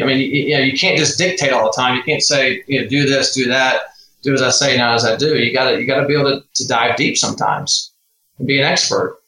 i 0.02 0.04
mean 0.04 0.18
you, 0.18 0.26
you 0.26 0.54
know 0.54 0.62
you 0.62 0.76
can't 0.76 0.98
just 0.98 1.18
dictate 1.18 1.52
all 1.52 1.64
the 1.64 1.72
time 1.76 1.96
you 1.96 2.02
can't 2.02 2.22
say 2.22 2.62
you 2.66 2.80
know 2.80 2.88
do 2.88 3.06
this 3.06 3.34
do 3.34 3.46
that 3.46 3.82
do 4.26 4.34
as 4.34 4.42
I 4.42 4.50
say, 4.50 4.76
not 4.76 4.94
as 4.94 5.04
I 5.04 5.16
do. 5.16 5.38
You 5.38 5.52
gotta 5.52 5.80
you 5.80 5.86
gotta 5.86 6.06
be 6.06 6.14
able 6.14 6.40
to, 6.40 6.44
to 6.54 6.68
dive 6.68 6.96
deep 6.96 7.16
sometimes 7.16 7.92
and 8.38 8.46
be 8.46 8.58
an 8.58 8.64
expert. 8.64 9.20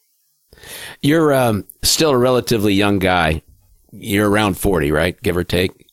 You're 1.01 1.33
um, 1.33 1.65
still 1.81 2.11
a 2.11 2.17
relatively 2.17 2.73
young 2.73 2.99
guy. 2.99 3.41
You're 3.91 4.29
around 4.29 4.57
forty, 4.57 4.91
right? 4.91 5.19
Give 5.23 5.37
or 5.37 5.43
take. 5.43 5.87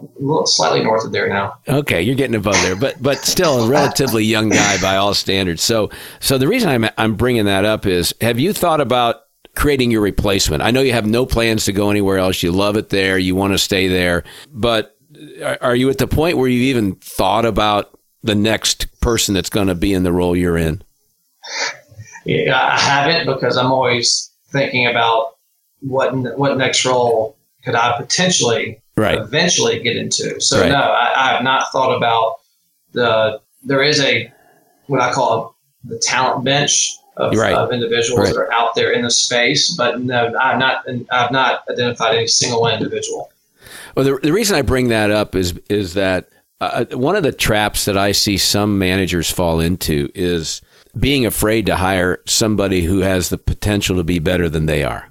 Yeah. 0.00 0.08
a 0.08 0.22
little 0.22 0.46
slightly 0.46 0.82
north 0.82 1.04
of 1.04 1.12
there 1.12 1.28
now. 1.28 1.54
Okay, 1.68 2.02
you're 2.02 2.14
getting 2.14 2.36
above 2.36 2.60
there, 2.62 2.76
but 2.76 3.02
but 3.02 3.18
still 3.18 3.64
a 3.64 3.68
relatively 3.68 4.24
young 4.24 4.48
guy 4.48 4.80
by 4.80 4.96
all 4.96 5.14
standards. 5.14 5.62
So 5.62 5.90
so 6.20 6.38
the 6.38 6.48
reason 6.48 6.68
I'm 6.68 6.86
I'm 6.98 7.14
bringing 7.14 7.44
that 7.46 7.64
up 7.64 7.86
is 7.86 8.14
have 8.20 8.38
you 8.38 8.52
thought 8.52 8.80
about 8.80 9.22
creating 9.54 9.90
your 9.90 10.00
replacement? 10.00 10.62
I 10.62 10.70
know 10.70 10.80
you 10.80 10.92
have 10.92 11.06
no 11.06 11.26
plans 11.26 11.64
to 11.66 11.72
go 11.72 11.90
anywhere 11.90 12.18
else. 12.18 12.42
You 12.42 12.52
love 12.52 12.76
it 12.76 12.88
there. 12.88 13.18
You 13.18 13.34
want 13.34 13.52
to 13.52 13.58
stay 13.58 13.88
there, 13.88 14.24
but 14.50 14.96
are 15.60 15.76
you 15.76 15.90
at 15.90 15.98
the 15.98 16.06
point 16.08 16.38
where 16.38 16.48
you've 16.48 16.62
even 16.62 16.94
thought 16.96 17.44
about 17.44 17.98
the 18.22 18.34
next 18.34 19.00
person 19.00 19.34
that's 19.34 19.50
going 19.50 19.68
to 19.68 19.74
be 19.74 19.92
in 19.92 20.02
the 20.04 20.12
role 20.12 20.36
you're 20.36 20.56
in? 20.56 20.82
Yeah, 22.24 22.56
I 22.56 22.78
haven't 22.78 23.26
because 23.32 23.56
I'm 23.56 23.72
always 23.72 24.30
thinking 24.50 24.86
about 24.86 25.34
what 25.80 26.12
what 26.38 26.56
next 26.56 26.84
role 26.84 27.36
could 27.64 27.74
I 27.74 27.96
potentially 27.96 28.81
right. 28.96 29.18
eventually 29.18 29.82
get 29.82 29.96
into. 29.96 30.40
So 30.40 30.60
Right. 30.60 30.70
no, 30.70 30.78
I, 30.80 31.12
I 31.28 31.32
have 31.34 31.42
not 31.42 31.70
thought 31.72 31.94
about 31.96 32.36
the. 32.92 33.40
There 33.64 33.82
is 33.82 34.00
a 34.00 34.32
what 34.86 35.00
I 35.00 35.12
call 35.12 35.56
the 35.84 35.98
talent 35.98 36.44
bench 36.44 36.96
of, 37.16 37.36
Right. 37.36 37.54
of 37.54 37.72
individuals 37.72 38.20
Right. 38.20 38.34
that 38.34 38.38
are 38.40 38.52
out 38.52 38.74
there 38.74 38.92
in 38.92 39.02
the 39.02 39.10
space, 39.10 39.74
but 39.76 40.00
no, 40.00 40.34
I've 40.40 40.58
not. 40.58 40.84
I've 41.10 41.30
not 41.30 41.64
identified 41.70 42.14
any 42.16 42.26
single 42.26 42.66
individual. 42.68 43.30
Well, 43.96 44.04
the, 44.04 44.18
the 44.22 44.32
reason 44.32 44.56
I 44.56 44.62
bring 44.62 44.88
that 44.88 45.10
up 45.10 45.34
is 45.34 45.58
is 45.68 45.94
that 45.94 46.28
uh, 46.60 46.84
one 46.92 47.16
of 47.16 47.22
the 47.22 47.32
traps 47.32 47.84
that 47.86 47.98
I 47.98 48.12
see 48.12 48.38
some 48.38 48.78
managers 48.78 49.30
fall 49.30 49.60
into 49.60 50.08
is 50.14 50.62
being 50.98 51.24
afraid 51.26 51.66
to 51.66 51.76
hire 51.76 52.20
somebody 52.26 52.82
who 52.82 53.00
has 53.00 53.28
the 53.30 53.38
potential 53.38 53.96
to 53.96 54.04
be 54.04 54.18
better 54.18 54.48
than 54.48 54.66
they 54.66 54.84
are. 54.84 55.08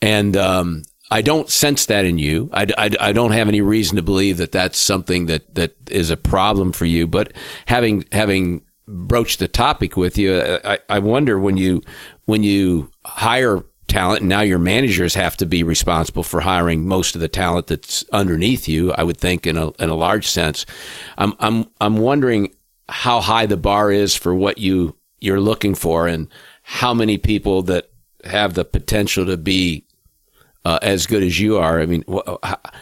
And 0.00 0.36
um, 0.36 0.82
I 1.10 1.22
don't 1.22 1.48
sense 1.48 1.86
that 1.86 2.04
in 2.04 2.18
you. 2.18 2.50
I, 2.52 2.66
I, 2.76 2.90
I 3.00 3.12
don't 3.12 3.32
have 3.32 3.48
any 3.48 3.60
reason 3.60 3.96
to 3.96 4.02
believe 4.02 4.36
that 4.38 4.52
that's 4.52 4.78
something 4.78 5.26
that, 5.26 5.54
that 5.54 5.74
is 5.90 6.10
a 6.10 6.16
problem 6.16 6.72
for 6.72 6.84
you. 6.84 7.06
But 7.06 7.32
having 7.66 8.04
having 8.12 8.62
broached 8.86 9.38
the 9.38 9.48
topic 9.48 9.96
with 9.96 10.18
you, 10.18 10.40
I, 10.64 10.78
I 10.88 10.98
wonder 10.98 11.38
when 11.38 11.56
you 11.56 11.82
when 12.26 12.42
you 12.42 12.90
hire 13.06 13.64
talent 13.86 14.20
and 14.20 14.28
now 14.28 14.42
your 14.42 14.58
managers 14.58 15.14
have 15.14 15.36
to 15.38 15.46
be 15.46 15.62
responsible 15.62 16.22
for 16.22 16.40
hiring 16.40 16.86
most 16.86 17.14
of 17.14 17.22
the 17.22 17.28
talent 17.28 17.68
that's 17.68 18.04
underneath 18.12 18.68
you. 18.68 18.92
I 18.92 19.02
would 19.02 19.16
think 19.16 19.46
in 19.46 19.56
a 19.56 19.70
in 19.82 19.88
a 19.88 19.94
large 19.94 20.28
sense. 20.28 20.66
I'm 21.16 21.34
I'm 21.40 21.70
I'm 21.80 21.96
wondering 21.96 22.54
how 22.88 23.20
high 23.20 23.46
the 23.46 23.56
bar 23.56 23.90
is 23.90 24.14
for 24.14 24.34
what 24.34 24.58
you 24.58 24.94
you're 25.20 25.40
looking 25.40 25.74
for 25.74 26.06
and 26.06 26.28
how 26.62 26.94
many 26.94 27.18
people 27.18 27.62
that 27.62 27.90
have 28.24 28.54
the 28.54 28.64
potential 28.64 29.24
to 29.26 29.36
be 29.36 29.84
uh, 30.64 30.78
as 30.82 31.06
good 31.06 31.22
as 31.22 31.38
you 31.40 31.58
are. 31.58 31.80
I 31.80 31.86
mean, 31.86 32.04
wh- 32.08 32.34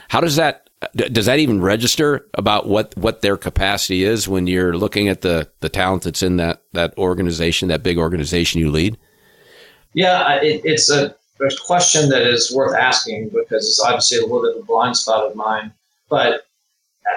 how, 0.08 0.20
does 0.20 0.36
that 0.36 0.68
does 0.94 1.26
that 1.26 1.38
even 1.38 1.60
register 1.60 2.26
about 2.34 2.68
what 2.68 2.96
what 2.96 3.22
their 3.22 3.36
capacity 3.36 4.04
is 4.04 4.28
when 4.28 4.46
you're 4.46 4.76
looking 4.76 5.08
at 5.08 5.22
the 5.22 5.48
the 5.60 5.68
talent 5.68 6.02
that's 6.02 6.22
in 6.22 6.36
that 6.36 6.62
that 6.72 6.96
organization, 6.98 7.68
that 7.68 7.82
big 7.82 7.98
organization 7.98 8.60
you 8.60 8.70
lead? 8.70 8.98
Yeah, 9.94 10.40
it, 10.42 10.60
it's 10.64 10.90
a, 10.90 11.14
a 11.40 11.48
question 11.64 12.10
that 12.10 12.22
is 12.22 12.54
worth 12.54 12.76
asking 12.76 13.30
because 13.30 13.66
it's 13.66 13.82
obviously 13.82 14.18
a 14.18 14.22
little 14.22 14.42
bit 14.42 14.56
of 14.56 14.62
a 14.62 14.66
blind 14.66 14.96
spot 14.96 15.24
of 15.24 15.34
mine. 15.34 15.72
But 16.10 16.42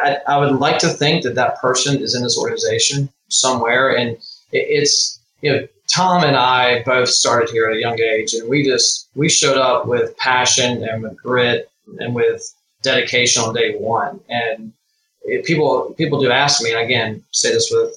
I, 0.04 0.17
I 0.28 0.38
would 0.38 0.56
like 0.60 0.80
to 0.80 0.89
think 0.89 1.24
that 1.24 1.36
that 1.36 1.60
person 1.60 2.02
is 2.02 2.15
in 2.15 2.24
this 2.24 2.38
organization 2.38 3.10
somewhere, 3.28 3.95
and 3.95 4.12
it, 4.52 4.65
it's 4.69 5.19
you 5.41 5.52
know 5.52 5.67
Tom 5.93 6.23
and 6.23 6.36
I 6.36 6.84
both 6.84 7.10
started 7.10 7.49
here 7.49 7.67
at 7.67 7.75
a 7.75 7.80
young 7.80 7.99
age, 7.99 8.34
and 8.34 8.47
we 8.47 8.63
just 8.63 9.10
we 9.15 9.28
showed 9.30 9.58
up 9.58 9.88
with 9.88 10.15
passion 10.17 10.84
and 10.88 11.04
with 11.04 11.17
grit 11.17 11.69
and 11.99 12.13
with 12.13 12.54
dedication 12.84 13.41
on 13.43 13.54
day 13.54 13.75
one. 13.75 14.19
And 14.30 14.71
people 15.45 15.93
people 15.97 16.19
do 16.21 16.32
ask 16.32 16.62
me, 16.62 16.71
and 16.71 16.80
again, 16.80 17.23
say 17.32 17.52
this 17.52 17.71
with 17.71 17.95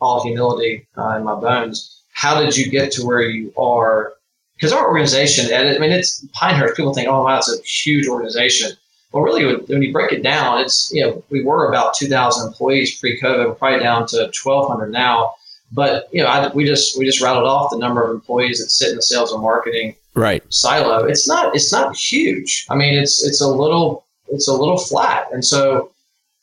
all 0.00 0.22
humility 0.22 0.86
uh, 0.96 1.16
in 1.16 1.24
my 1.24 1.34
bones. 1.34 2.02
How 2.12 2.40
did 2.40 2.56
you 2.56 2.70
get 2.70 2.90
to 2.92 3.06
where 3.06 3.22
you 3.22 3.52
are? 3.56 4.14
Because 4.56 4.72
our 4.72 4.88
organization, 4.88 5.52
and 5.52 5.68
I 5.68 5.78
mean, 5.78 5.92
it's 5.92 6.26
Pinehurst. 6.32 6.76
People 6.76 6.92
think, 6.92 7.08
oh, 7.08 7.22
wow, 7.22 7.38
it's 7.38 7.48
a 7.52 7.62
huge 7.62 8.08
organization. 8.08 8.72
Well, 9.12 9.22
really, 9.22 9.44
when- 9.46 9.60
when 9.66 9.82
you 9.82 9.92
break 9.92 10.10
it 10.12 10.22
down, 10.22 10.60
it's 10.60 10.90
you 10.92 11.02
know 11.04 11.22
we 11.30 11.44
were 11.44 11.68
about 11.68 11.94
2,000 11.94 12.48
employees 12.48 12.98
pre-COVID. 12.98 13.46
We're 13.46 13.54
probably 13.54 13.78
down 13.78 14.06
to 14.08 14.28
1,200 14.32 14.90
now. 14.90 15.34
But 15.72 16.08
you 16.12 16.22
know, 16.22 16.28
I, 16.28 16.48
we 16.52 16.64
just 16.64 16.98
we 16.98 17.04
just 17.04 17.20
rattled 17.20 17.46
off 17.46 17.70
the 17.70 17.78
number 17.78 18.02
of 18.02 18.10
employees 18.10 18.58
that 18.60 18.70
sit 18.70 18.90
in 18.90 18.96
the 18.96 19.02
sales 19.02 19.32
and 19.32 19.42
marketing 19.42 19.94
Right. 20.14 20.42
silo. 20.52 21.04
It's 21.04 21.28
not 21.28 21.54
it's 21.54 21.72
not 21.72 21.96
huge. 21.96 22.66
I 22.70 22.74
mean, 22.74 22.94
it's 22.94 23.24
it's 23.24 23.40
a 23.40 23.48
little 23.48 24.04
it's 24.28 24.48
a 24.48 24.52
little 24.52 24.78
flat. 24.78 25.26
And 25.32 25.44
so, 25.44 25.92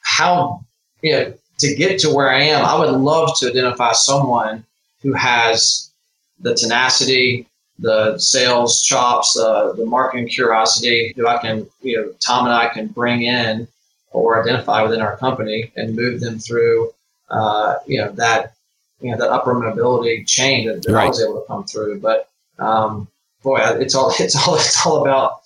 how 0.01 0.63
you 1.01 1.11
know 1.11 1.33
to 1.59 1.75
get 1.75 1.99
to 1.99 2.13
where 2.13 2.29
I 2.29 2.39
am, 2.41 2.63
I 2.65 2.77
would 2.77 2.91
love 2.91 3.38
to 3.39 3.49
identify 3.49 3.91
someone 3.93 4.63
who 5.01 5.13
has 5.13 5.91
the 6.39 6.53
tenacity, 6.53 7.47
the 7.79 8.17
sales 8.17 8.83
chops, 8.83 9.38
uh, 9.38 9.73
the 9.73 9.85
marketing 9.85 10.27
curiosity, 10.27 11.13
who 11.15 11.27
I 11.27 11.38
can 11.39 11.67
you 11.81 11.97
know 11.97 12.13
Tom 12.25 12.45
and 12.45 12.53
I 12.53 12.69
can 12.69 12.88
bring 12.88 13.23
in 13.23 13.67
or 14.11 14.41
identify 14.41 14.81
within 14.83 15.01
our 15.01 15.17
company 15.17 15.71
and 15.75 15.95
move 15.95 16.21
them 16.21 16.39
through 16.39 16.91
uh, 17.29 17.75
you 17.88 17.97
know 17.97 18.11
that 18.13 18.53
you 19.01 19.12
know 19.12 19.17
that 19.17 19.29
upper 19.29 19.53
mobility 19.53 20.23
chain 20.23 20.67
that, 20.67 20.84
that 20.84 20.95
I 20.95 21.08
was 21.08 21.21
able 21.21 21.41
to 21.41 21.47
come 21.47 21.63
through. 21.65 21.99
But 21.99 22.29
um, 22.60 23.08
boy, 23.43 23.60
it's 23.60 23.95
all 23.95 24.13
it's 24.19 24.36
all 24.47 24.55
it's 24.55 24.86
all 24.86 25.01
about. 25.01 25.41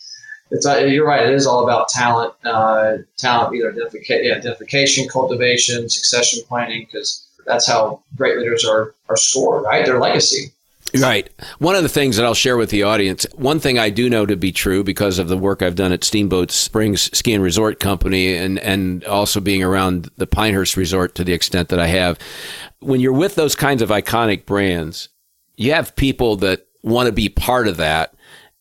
It's 0.52 0.66
uh, 0.66 0.78
you're 0.78 1.06
right. 1.06 1.28
It 1.28 1.36
is 1.36 1.46
all 1.46 1.64
about 1.64 1.90
talent, 1.90 2.34
uh, 2.44 2.98
talent 3.18 3.56
either 3.56 3.72
identification, 3.72 4.26
yeah, 4.26 4.36
identification, 4.36 5.08
cultivation, 5.08 5.88
succession 5.90 6.42
planning, 6.48 6.86
because 6.86 7.28
that's 7.46 7.68
how 7.68 8.02
great 8.16 8.38
leaders 8.40 8.66
are 8.66 8.96
are 9.10 9.18
scored. 9.18 9.64
Right, 9.64 9.86
their 9.86 10.00
legacy. 10.00 10.52
Right. 10.98 11.30
One 11.60 11.76
of 11.76 11.84
the 11.84 11.90
things 11.90 12.18
that 12.18 12.26
I'll 12.26 12.34
share 12.34 12.58
with 12.58 12.72
the 12.72 12.84
audience, 12.84 13.26
one 13.36 13.60
thing 13.60 13.78
I 13.78 13.90
do 13.90 14.10
know 14.10 14.26
to 14.26 14.36
be 14.36 14.52
true 14.52 14.84
because 14.84 15.20
of 15.20 15.28
the 15.28 15.38
work 15.38 15.62
I've 15.62 15.76
done 15.76 15.92
at 15.92 16.04
Steamboat 16.04 16.52
Springs 16.52 17.16
Ski 17.16 17.34
and 17.34 17.44
Resort 17.44 17.80
Company 17.80 18.36
and, 18.36 18.58
and 18.60 19.04
also 19.06 19.40
being 19.40 19.64
around 19.64 20.10
the 20.18 20.28
Pinehurst 20.28 20.78
Resort 20.78 21.16
to 21.16 21.24
the 21.24 21.34
extent 21.34 21.70
that 21.70 21.80
I 21.80 21.88
have, 21.88 22.18
when 22.80 23.00
you're 23.00 23.14
with 23.14 23.36
those 23.36 23.56
kinds 23.56 23.82
of 23.82 23.90
iconic 23.90 24.46
brands, 24.46 25.10
you 25.58 25.74
have 25.74 25.96
people 25.96 26.38
that 26.38 26.66
want 26.82 27.08
to 27.08 27.14
be 27.14 27.30
part 27.30 27.68
of 27.68 27.78
that. 27.78 28.14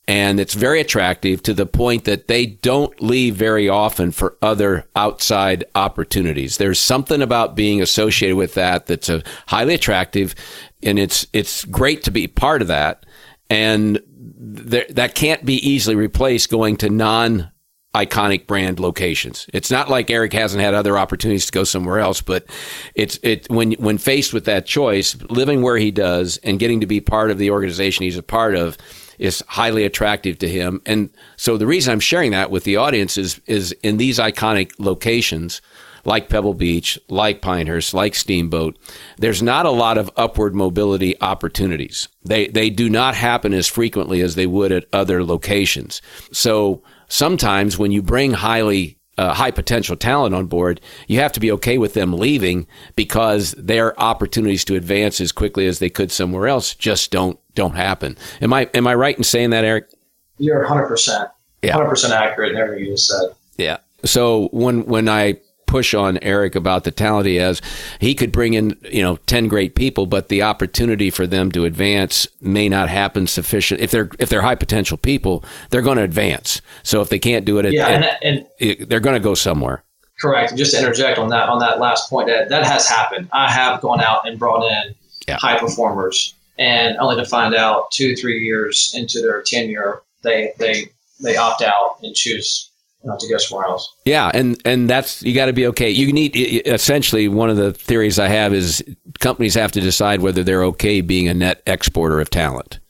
And 0.09 0.41
it's 0.41 0.55
very 0.55 0.81
attractive 0.81 1.43
to 1.43 1.53
the 1.53 1.67
point 1.67 2.05
that 2.05 2.29
they 2.29 2.47
don't 2.47 2.99
leave 3.03 3.37
very 3.37 3.69
often 3.69 4.11
for 4.11 4.39
other 4.41 4.87
outside 4.97 5.65
opportunities. 5.75 6.57
There's 6.57 6.81
something 6.81 7.21
about 7.21 7.55
being 7.55 7.83
associated 7.83 8.35
with 8.37 8.55
that 8.55 8.87
that's 8.87 9.11
a 9.11 9.23
highly 9.49 9.75
attractive, 9.75 10.35
and 10.83 10.99
it's 10.99 11.27
it's 11.35 11.67
great 11.67 12.05
to 12.05 12.11
be 12.11 12.27
part 12.27 12.63
of 12.63 12.69
that. 12.69 13.05
And 13.51 14.01
there, 14.09 14.87
that 14.89 15.15
can't 15.15 15.45
be 15.45 15.57
easily 15.57 15.95
replaced 15.95 16.49
going 16.49 16.79
to 16.79 16.89
non 16.89 17.53
iconic 17.95 18.47
brand 18.47 18.81
locations. 18.81 19.47
It's 19.53 19.71
not 19.71 19.91
like 19.91 20.11
Eric 20.11 20.33
hasn't 20.33 20.63
had 20.63 20.73
other 20.73 20.97
opportunities 20.97 21.47
to 21.47 21.53
go 21.53 21.65
somewhere 21.65 21.99
else, 21.99 22.23
but 22.23 22.47
it's 22.95 23.19
it 23.23 23.47
when 23.51 23.73
when 23.73 23.99
faced 23.99 24.33
with 24.33 24.47
that 24.47 24.65
choice, 24.65 25.21
living 25.29 25.61
where 25.61 25.77
he 25.77 25.91
does 25.91 26.39
and 26.39 26.59
getting 26.59 26.81
to 26.81 26.87
be 26.87 27.03
part 27.03 27.31
of 27.31 27.37
the 27.37 27.51
organization 27.51 28.05
he's 28.05 28.17
a 28.17 28.23
part 28.23 28.55
of 28.55 28.79
is 29.19 29.43
highly 29.49 29.85
attractive 29.85 30.39
to 30.39 30.49
him. 30.49 30.81
And 30.87 31.11
so 31.37 31.57
the 31.57 31.67
reason 31.67 31.93
I'm 31.93 32.01
sharing 32.01 32.31
that 32.33 32.51
with 32.51 32.65
the 32.65 32.77
audience 32.77 33.19
is 33.19 33.41
is 33.47 33.73
in 33.83 33.97
these 33.97 34.19
iconic 34.19 34.73
locations 34.79 35.61
like 36.05 36.29
Pebble 36.29 36.55
Beach, 36.55 36.99
like 37.09 37.43
Pinehurst, 37.43 37.93
like 37.93 38.15
Steamboat, 38.15 38.79
there's 39.19 39.43
not 39.43 39.67
a 39.67 39.71
lot 39.71 39.99
of 39.99 40.11
upward 40.17 40.55
mobility 40.55 41.21
opportunities. 41.21 42.09
They 42.25 42.49
they 42.49 42.71
do 42.71 42.89
not 42.89 43.15
happen 43.15 43.53
as 43.53 43.69
frequently 43.69 44.21
as 44.23 44.35
they 44.35 44.47
would 44.47 44.73
at 44.73 44.87
other 44.93 45.23
locations. 45.25 46.01
So 46.33 46.83
sometimes 47.09 47.79
when 47.79 47.93
you 47.93 48.03
bring 48.03 48.33
highly 48.33 48.99
uh, 49.19 49.35
high 49.35 49.51
potential 49.51 49.97
talent 49.97 50.35
on 50.35 50.47
board, 50.47 50.81
you 51.09 51.19
have 51.19 51.33
to 51.33 51.41
be 51.41 51.51
okay 51.53 51.77
with 51.77 51.95
them 51.95 52.13
leaving 52.13 52.67
because 52.95 53.53
their 53.59 53.99
opportunities 54.01 54.65
to 54.65 54.77
advance 54.77 55.21
as 55.21 55.33
quickly 55.33 55.67
as 55.67 55.81
they 55.81 55.91
could 55.91 56.13
somewhere 56.13 56.47
else 56.47 56.75
just 56.75 57.11
don't 57.11 57.39
don't 57.59 57.75
happen. 57.75 58.17
Am 58.41 58.53
I 58.53 58.71
am 58.73 58.87
I 58.87 58.95
right 58.95 59.17
in 59.19 59.25
saying 59.25 59.51
that, 59.51 59.65
Eric? 59.65 59.91
You're 60.39 60.61
100 60.61 60.87
percent, 60.87 61.29
Yeah. 61.63 61.75
100 61.75 61.91
percent 61.91 62.13
accurate 62.15 62.53
in 62.53 62.57
everything 62.59 62.85
you 62.87 62.93
just 62.93 63.09
said. 63.09 63.35
Yeah. 63.57 63.79
So 64.05 64.49
when 64.53 64.85
when 64.87 65.09
I 65.09 65.39
push 65.67 65.93
on 65.93 66.19
Eric 66.23 66.55
about 66.55 66.85
the 66.85 66.91
talent 66.93 67.27
he 67.27 67.35
has, 67.37 67.61
he 68.01 68.15
could 68.15 68.31
bring 68.33 68.55
in 68.55 68.79
you 68.91 69.03
know 69.03 69.17
ten 69.27 69.49
great 69.49 69.75
people, 69.75 70.07
but 70.07 70.29
the 70.29 70.41
opportunity 70.43 71.11
for 71.11 71.27
them 71.27 71.51
to 71.53 71.65
advance 71.65 72.29
may 72.41 72.69
not 72.69 72.89
happen 72.89 73.27
sufficient. 73.27 73.81
If 73.81 73.91
they're 73.91 74.09
if 74.21 74.29
they're 74.29 74.43
high 74.43 74.55
potential 74.55 74.97
people, 74.97 75.45
they're 75.71 75.83
going 75.83 75.99
to 75.99 76.05
advance. 76.05 76.63
So 76.85 77.01
if 77.03 77.09
they 77.09 77.19
can't 77.19 77.45
do 77.45 77.59
it, 77.59 77.67
at, 77.67 77.73
Yeah, 77.73 77.89
at- 77.89 78.19
and, 78.23 78.37
and 78.39 78.47
it- 78.61 78.89
they're 78.89 79.01
going 79.01 79.17
to 79.17 79.21
go 79.21 79.35
somewhere. 79.35 79.83
Correct. 80.21 80.57
Just 80.57 80.73
to 80.75 80.79
interject 80.79 81.19
on 81.19 81.29
that 81.31 81.49
on 81.49 81.59
that 81.59 81.81
last 81.81 82.09
point, 82.09 82.29
that 82.29 82.49
that 82.51 82.65
has 82.65 82.87
happened. 82.89 83.29
I 83.33 83.51
have 83.51 83.81
gone 83.81 84.01
out 84.01 84.27
and 84.29 84.39
brought 84.39 84.63
in 84.65 84.95
Yeah. 85.27 85.39
high 85.41 85.59
performers, 85.59 86.35
and 86.59 86.97
only 86.99 87.17
to 87.17 87.25
find 87.25 87.55
out 87.55 87.91
two 87.91 88.17
three 88.17 88.45
years 88.45 88.93
into 88.95 89.21
their 89.21 89.43
tenure, 89.43 90.03
they 90.23 90.53
they 90.59 90.87
they 91.21 91.37
opt 91.37 91.63
out 91.63 91.99
and 92.03 92.15
choose 92.15 92.71
to 93.19 93.29
go 93.29 93.39
somewhere 93.39 93.67
else. 93.67 93.95
Yeah, 94.05 94.31
and 94.35 94.61
and 94.65 94.91
that's 94.91 95.23
you 95.23 95.35
got 95.35 95.47
to 95.47 95.53
be 95.53 95.67
okay. 95.69 95.91
You 95.91 96.13
need 96.13 96.33
essentially 96.67 97.29
one 97.29 97.51
of 97.51 97.57
the 97.57 97.73
theories 97.73 98.19
I 98.19 98.29
have 98.29 98.53
is 98.53 98.85
companies 99.21 99.55
have 99.55 99.73
to 99.73 99.81
decide 99.81 100.21
whether 100.21 100.43
they're 100.43 100.65
okay 100.65 101.01
being 101.01 101.29
a 101.29 101.35
net 101.35 101.63
exporter 101.67 102.21
of 102.21 102.31
talent. 102.31 102.81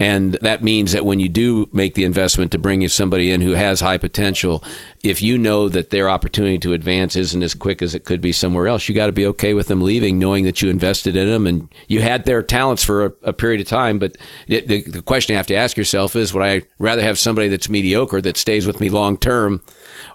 And 0.00 0.34
that 0.42 0.62
means 0.62 0.92
that 0.92 1.04
when 1.04 1.18
you 1.18 1.28
do 1.28 1.68
make 1.72 1.94
the 1.94 2.04
investment 2.04 2.52
to 2.52 2.58
bring 2.58 2.82
you 2.82 2.88
somebody 2.88 3.32
in 3.32 3.40
who 3.40 3.52
has 3.52 3.80
high 3.80 3.98
potential, 3.98 4.62
if 5.02 5.20
you 5.20 5.36
know 5.36 5.68
that 5.68 5.90
their 5.90 6.08
opportunity 6.08 6.56
to 6.58 6.72
advance 6.72 7.16
isn't 7.16 7.42
as 7.42 7.52
quick 7.52 7.82
as 7.82 7.96
it 7.96 8.04
could 8.04 8.20
be 8.20 8.30
somewhere 8.30 8.68
else, 8.68 8.88
you 8.88 8.94
got 8.94 9.06
to 9.06 9.12
be 9.12 9.26
okay 9.26 9.54
with 9.54 9.66
them 9.66 9.82
leaving, 9.82 10.16
knowing 10.16 10.44
that 10.44 10.62
you 10.62 10.70
invested 10.70 11.16
in 11.16 11.26
them 11.26 11.48
and 11.48 11.68
you 11.88 12.00
had 12.00 12.24
their 12.24 12.44
talents 12.44 12.84
for 12.84 13.06
a, 13.06 13.12
a 13.24 13.32
period 13.32 13.60
of 13.60 13.66
time. 13.66 13.98
But 13.98 14.16
it, 14.46 14.68
the, 14.68 14.82
the 14.82 15.02
question 15.02 15.32
you 15.32 15.36
have 15.36 15.48
to 15.48 15.56
ask 15.56 15.76
yourself 15.76 16.14
is, 16.14 16.32
would 16.32 16.44
I 16.44 16.62
rather 16.78 17.02
have 17.02 17.18
somebody 17.18 17.48
that's 17.48 17.68
mediocre 17.68 18.20
that 18.20 18.36
stays 18.36 18.68
with 18.68 18.80
me 18.80 18.90
long 18.90 19.16
term 19.16 19.62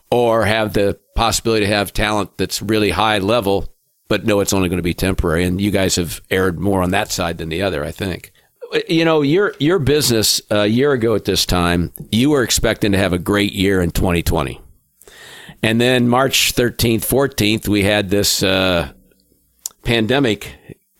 or 0.09 0.45
have 0.45 0.71
the 0.71 0.97
possibility 1.13 1.65
to 1.65 1.73
have 1.73 1.91
talent 1.91 2.37
that's 2.37 2.61
really 2.61 2.91
high 2.91 3.17
level, 3.17 3.67
but 4.07 4.25
know 4.25 4.39
it's 4.39 4.53
only 4.53 4.69
going 4.69 4.77
to 4.77 4.81
be 4.81 4.93
temporary? 4.93 5.43
And 5.43 5.59
you 5.59 5.71
guys 5.71 5.97
have 5.97 6.21
erred 6.29 6.57
more 6.57 6.81
on 6.81 6.91
that 6.91 7.11
side 7.11 7.37
than 7.37 7.49
the 7.49 7.63
other, 7.63 7.83
I 7.83 7.91
think 7.91 8.31
you 8.87 9.05
know 9.05 9.21
your 9.21 9.53
your 9.59 9.79
business 9.79 10.41
a 10.49 10.65
year 10.65 10.91
ago 10.91 11.15
at 11.15 11.25
this 11.25 11.45
time 11.45 11.91
you 12.11 12.29
were 12.29 12.43
expecting 12.43 12.91
to 12.91 12.97
have 12.97 13.13
a 13.13 13.19
great 13.19 13.53
year 13.53 13.81
in 13.81 13.91
2020 13.91 14.59
and 15.61 15.79
then 15.79 16.07
march 16.07 16.53
13th 16.53 17.01
14th 17.01 17.67
we 17.67 17.83
had 17.83 18.09
this 18.09 18.43
uh, 18.43 18.91
pandemic 19.83 20.55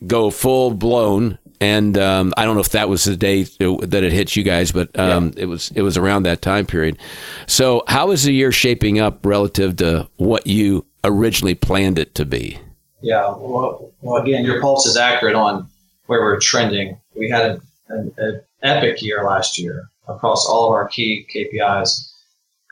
go 0.06 0.30
full 0.30 0.72
blown 0.72 1.38
and 1.60 1.96
um, 1.96 2.34
I 2.36 2.44
don't 2.44 2.56
know 2.56 2.60
if 2.60 2.70
that 2.70 2.88
was 2.88 3.04
the 3.04 3.16
day 3.16 3.44
that 3.44 4.04
it 4.04 4.12
hit 4.12 4.36
you 4.36 4.42
guys, 4.42 4.70
but 4.72 4.98
um, 4.98 5.32
yeah. 5.34 5.44
it 5.44 5.46
was 5.46 5.70
it 5.74 5.80
was 5.80 5.96
around 5.96 6.24
that 6.24 6.42
time 6.42 6.66
period. 6.66 6.98
So, 7.46 7.84
how 7.88 8.10
is 8.10 8.24
the 8.24 8.34
year 8.34 8.52
shaping 8.52 8.98
up 8.98 9.24
relative 9.24 9.76
to 9.76 10.08
what 10.16 10.46
you 10.46 10.84
originally 11.04 11.54
planned 11.54 11.98
it 11.98 12.14
to 12.16 12.26
be? 12.26 12.58
Yeah, 13.00 13.28
well, 13.28 13.92
well 14.02 14.22
again, 14.22 14.44
your 14.44 14.60
pulse 14.60 14.84
is 14.84 14.96
accurate 14.96 15.36
on 15.36 15.70
where 16.06 16.20
we're 16.20 16.40
trending. 16.40 16.98
We 17.14 17.30
had 17.30 17.60
an 17.88 18.12
an 18.16 18.40
epic 18.62 19.02
year 19.02 19.24
last 19.24 19.58
year 19.58 19.88
across 20.08 20.46
all 20.46 20.66
of 20.66 20.72
our 20.72 20.88
key 20.88 21.26
KPIs. 21.32 22.10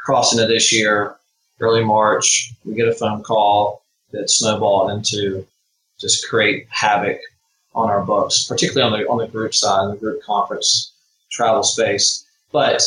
Crossing 0.04 0.38
to 0.40 0.46
this 0.46 0.72
year, 0.72 1.16
early 1.60 1.84
March, 1.84 2.52
we 2.64 2.74
get 2.74 2.88
a 2.88 2.94
phone 2.94 3.22
call 3.22 3.82
that 4.10 4.28
snowballed 4.28 4.90
into 4.90 5.46
just 6.00 6.28
create 6.28 6.66
havoc 6.70 7.18
on 7.74 7.88
our 7.88 8.04
books, 8.04 8.44
particularly 8.44 8.92
on 8.92 9.00
the 9.00 9.08
on 9.08 9.18
the 9.18 9.28
group 9.28 9.54
side, 9.54 9.92
the 9.92 9.96
group 9.96 10.22
conference 10.22 10.92
travel 11.30 11.62
space. 11.62 12.26
But 12.50 12.82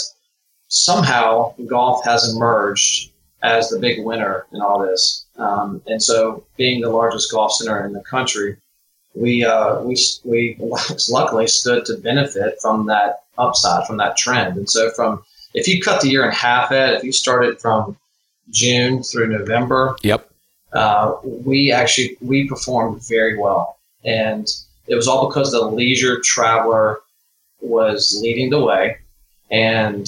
somehow 0.67 1.53
golf 1.67 2.03
has 2.05 2.35
emerged 2.35 3.11
as 3.41 3.69
the 3.69 3.79
big 3.79 4.03
winner 4.03 4.45
in 4.51 4.61
all 4.61 4.79
this. 4.79 5.25
Um, 5.37 5.81
and 5.87 6.01
so, 6.01 6.43
being 6.57 6.81
the 6.81 6.89
largest 6.89 7.31
golf 7.31 7.53
center 7.53 7.85
in 7.85 7.93
the 7.93 8.01
country, 8.01 8.57
we 9.15 9.43
uh, 9.43 9.81
we 9.81 9.97
we 10.23 10.57
luckily 11.09 11.47
stood 11.47 11.85
to 11.85 11.97
benefit 11.97 12.59
from 12.61 12.85
that 12.87 13.23
upside 13.37 13.85
from 13.87 13.97
that 13.97 14.17
trend. 14.17 14.57
And 14.57 14.69
so 14.69 14.91
from 14.91 15.23
if 15.53 15.67
you 15.67 15.81
cut 15.81 16.01
the 16.01 16.09
year 16.09 16.25
in 16.25 16.31
half, 16.31 16.71
Ed, 16.71 16.95
if 16.95 17.03
you 17.03 17.11
started 17.11 17.59
from 17.59 17.97
June 18.51 19.03
through 19.03 19.27
November, 19.27 19.95
yep, 20.03 20.29
uh, 20.73 21.15
we 21.23 21.71
actually 21.71 22.17
we 22.21 22.47
performed 22.47 23.01
very 23.07 23.37
well, 23.37 23.77
and 24.03 24.47
it 24.87 24.95
was 24.95 25.07
all 25.07 25.27
because 25.27 25.51
the 25.51 25.61
leisure 25.61 26.19
traveler 26.21 26.99
was 27.61 28.17
leading 28.21 28.49
the 28.49 28.63
way, 28.63 28.97
and 29.49 30.07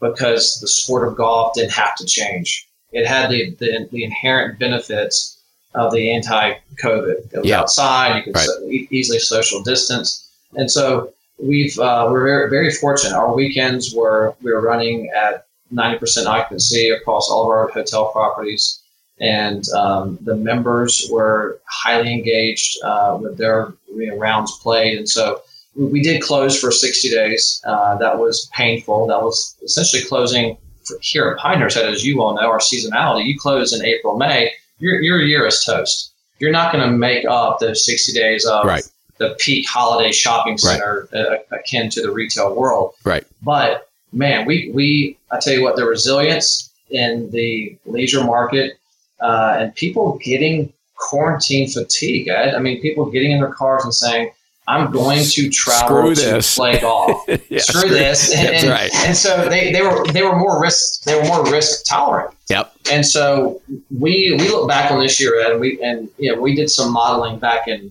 because 0.00 0.58
the 0.60 0.68
sport 0.68 1.06
of 1.06 1.16
golf 1.16 1.54
didn't 1.54 1.72
have 1.72 1.94
to 1.96 2.06
change. 2.06 2.66
It 2.92 3.06
had 3.06 3.30
the, 3.30 3.54
the, 3.60 3.88
the 3.92 4.02
inherent 4.02 4.58
benefits 4.58 5.39
of 5.74 5.92
the 5.92 6.12
anti-COVID. 6.12 7.32
It 7.32 7.38
was 7.38 7.46
yeah. 7.46 7.60
outside; 7.60 8.16
you 8.16 8.22
could 8.24 8.34
right. 8.34 8.46
so, 8.46 8.68
easily 8.68 9.18
social 9.18 9.62
distance, 9.62 10.28
and 10.54 10.70
so 10.70 11.12
we've 11.38 11.78
uh, 11.78 12.08
we're 12.10 12.24
very, 12.24 12.50
very 12.50 12.70
fortunate. 12.72 13.14
Our 13.16 13.34
weekends 13.34 13.94
were 13.94 14.34
we 14.42 14.52
were 14.52 14.60
running 14.60 15.10
at 15.16 15.46
ninety 15.70 15.98
percent 15.98 16.26
occupancy 16.26 16.90
across 16.90 17.30
all 17.30 17.44
of 17.44 17.50
our 17.50 17.68
hotel 17.68 18.10
properties, 18.10 18.80
and 19.20 19.68
um, 19.70 20.18
the 20.22 20.36
members 20.36 21.08
were 21.10 21.60
highly 21.66 22.12
engaged 22.12 22.76
uh, 22.82 23.18
with 23.20 23.38
their 23.38 23.72
you 23.94 24.08
know, 24.08 24.16
rounds 24.16 24.58
played, 24.58 24.98
and 24.98 25.08
so. 25.08 25.42
We 25.76 26.02
did 26.02 26.20
close 26.20 26.60
for 26.60 26.72
60 26.72 27.10
days. 27.10 27.62
Uh, 27.64 27.96
that 27.98 28.18
was 28.18 28.50
painful. 28.52 29.06
That 29.06 29.22
was 29.22 29.56
essentially 29.62 30.02
closing 30.02 30.58
here 31.00 31.30
at 31.30 31.38
Pinehurst, 31.38 31.76
as 31.76 32.04
you 32.04 32.20
all 32.20 32.34
know, 32.34 32.50
our 32.50 32.58
seasonality. 32.58 33.24
You 33.24 33.38
close 33.38 33.72
in 33.72 33.86
April, 33.86 34.18
May 34.18 34.50
your, 34.80 35.00
your 35.00 35.20
year 35.20 35.46
is 35.46 35.64
toast. 35.64 36.12
You're 36.38 36.52
not 36.52 36.72
going 36.72 36.84
to 36.84 36.96
make 36.96 37.24
up 37.26 37.58
the 37.60 37.74
60 37.74 38.12
days 38.12 38.46
of 38.46 38.64
right. 38.64 38.82
the 39.18 39.36
peak 39.38 39.66
holiday 39.68 40.10
shopping 40.10 40.58
center 40.58 41.08
right. 41.12 41.20
uh, 41.20 41.36
akin 41.52 41.90
to 41.90 42.02
the 42.02 42.10
retail 42.10 42.54
world. 42.54 42.94
Right. 43.04 43.26
But 43.42 43.88
man, 44.12 44.46
we, 44.46 44.70
we, 44.72 45.18
I 45.30 45.38
tell 45.38 45.52
you 45.52 45.62
what, 45.62 45.76
the 45.76 45.84
resilience 45.84 46.70
in 46.90 47.30
the 47.30 47.76
leisure 47.84 48.24
market 48.24 48.78
uh, 49.20 49.56
and 49.58 49.74
people 49.74 50.18
getting 50.22 50.72
quarantine 50.96 51.68
fatigue. 51.68 52.28
I, 52.28 52.52
I 52.52 52.58
mean, 52.58 52.80
people 52.80 53.10
getting 53.10 53.32
in 53.32 53.40
their 53.40 53.52
cars 53.52 53.84
and 53.84 53.94
saying, 53.94 54.32
I'm 54.70 54.92
going 54.92 55.24
to 55.24 55.50
travel 55.50 56.14
to 56.14 56.40
play 56.42 56.78
golf. 56.78 57.24
yeah, 57.28 57.58
screw, 57.58 57.80
screw, 57.80 57.88
this. 57.88 58.32
And, 58.36 58.48
That's 58.48 58.66
right. 58.66 58.94
And 59.06 59.16
so 59.16 59.48
they, 59.48 59.72
they 59.72 59.82
were 59.82 60.06
they 60.12 60.22
were 60.22 60.36
more 60.36 60.62
risk 60.62 61.02
they 61.02 61.16
were 61.16 61.24
more 61.24 61.44
risk 61.50 61.84
tolerant. 61.86 62.36
Yep. 62.48 62.72
And 62.92 63.04
so 63.04 63.60
we 63.90 64.36
we 64.38 64.48
look 64.48 64.68
back 64.68 64.92
on 64.92 65.00
this 65.00 65.20
year 65.20 65.50
and 65.50 65.60
we 65.60 65.82
and 65.82 66.08
you 66.18 66.32
know 66.32 66.40
we 66.40 66.54
did 66.54 66.70
some 66.70 66.92
modeling 66.92 67.40
back 67.40 67.66
in 67.66 67.90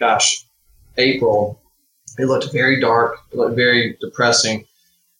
gosh 0.00 0.44
April. 0.98 1.60
It 2.18 2.24
looked 2.24 2.52
very 2.52 2.80
dark. 2.80 3.18
It 3.30 3.38
looked 3.38 3.54
very 3.54 3.96
depressing. 4.00 4.66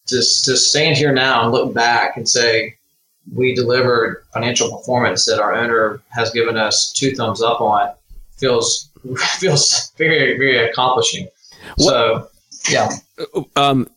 To 0.08 0.16
to 0.16 0.56
stand 0.56 0.96
here 0.96 1.12
now 1.12 1.44
and 1.44 1.52
look 1.52 1.72
back 1.72 2.16
and 2.16 2.28
say 2.28 2.76
we 3.32 3.54
delivered 3.54 4.24
financial 4.32 4.76
performance 4.76 5.24
that 5.26 5.40
our 5.40 5.54
owner 5.54 6.00
has 6.08 6.30
given 6.30 6.56
us 6.56 6.92
two 6.92 7.14
thumbs 7.14 7.42
up 7.42 7.60
on 7.60 7.92
feels 8.36 8.90
feels 9.38 9.92
very 9.96 10.36
very 10.36 10.58
accomplishing. 10.68 11.28
What, 11.76 11.92
so 11.92 12.28
yeah. 12.68 12.90
Um, 13.54 13.88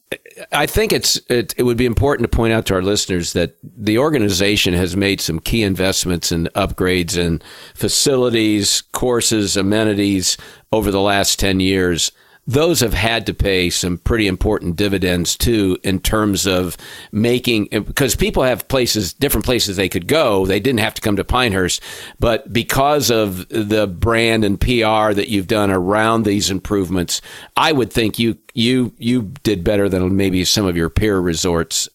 I 0.51 0.65
think 0.65 0.93
it's 0.93 1.17
it, 1.29 1.53
it 1.57 1.63
would 1.63 1.77
be 1.77 1.85
important 1.85 2.29
to 2.29 2.35
point 2.35 2.53
out 2.53 2.65
to 2.67 2.75
our 2.75 2.81
listeners 2.81 3.33
that 3.33 3.55
the 3.63 3.97
organization 3.97 4.73
has 4.73 4.95
made 4.95 5.21
some 5.21 5.39
key 5.39 5.63
investments 5.63 6.31
and 6.31 6.51
upgrades 6.53 7.17
in 7.17 7.41
facilities, 7.75 8.81
courses, 8.93 9.57
amenities 9.57 10.37
over 10.71 10.91
the 10.91 11.01
last 11.01 11.39
10 11.39 11.59
years 11.59 12.11
those 12.49 12.79
have 12.79 12.95
had 12.95 13.27
to 13.27 13.33
pay 13.33 13.69
some 13.69 13.99
pretty 13.99 14.25
important 14.25 14.75
dividends 14.75 15.35
too 15.35 15.77
in 15.83 15.99
terms 15.99 16.47
of 16.47 16.75
making 17.11 17.67
because 17.71 18.15
people 18.15 18.41
have 18.41 18.67
places 18.67 19.13
different 19.13 19.45
places 19.45 19.75
they 19.75 19.87
could 19.87 20.07
go. 20.07 20.47
They 20.47 20.59
didn't 20.59 20.79
have 20.79 20.95
to 20.95 21.01
come 21.01 21.15
to 21.17 21.23
pinehurst. 21.23 21.83
But 22.19 22.51
because 22.51 23.11
of 23.11 23.47
the 23.49 23.85
brand 23.85 24.43
and 24.43 24.59
pr 24.59 24.67
that 25.13 25.29
you've 25.29 25.47
done 25.47 25.69
around 25.69 26.23
these 26.23 26.49
improvements 26.49 27.21
i 27.55 27.71
would 27.71 27.91
think 27.91 28.17
you 28.17 28.37
you 28.53 28.93
you 28.97 29.21
did 29.43 29.63
better 29.63 29.87
than 29.87 30.15
maybe 30.15 30.43
some 30.45 30.65
of 30.65 30.75
your 30.75 30.89
peer 30.89 31.19
resorts 31.19 31.87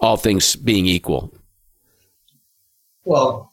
all 0.00 0.16
things 0.16 0.56
being 0.56 0.86
equal. 0.86 1.32
Well 3.04 3.51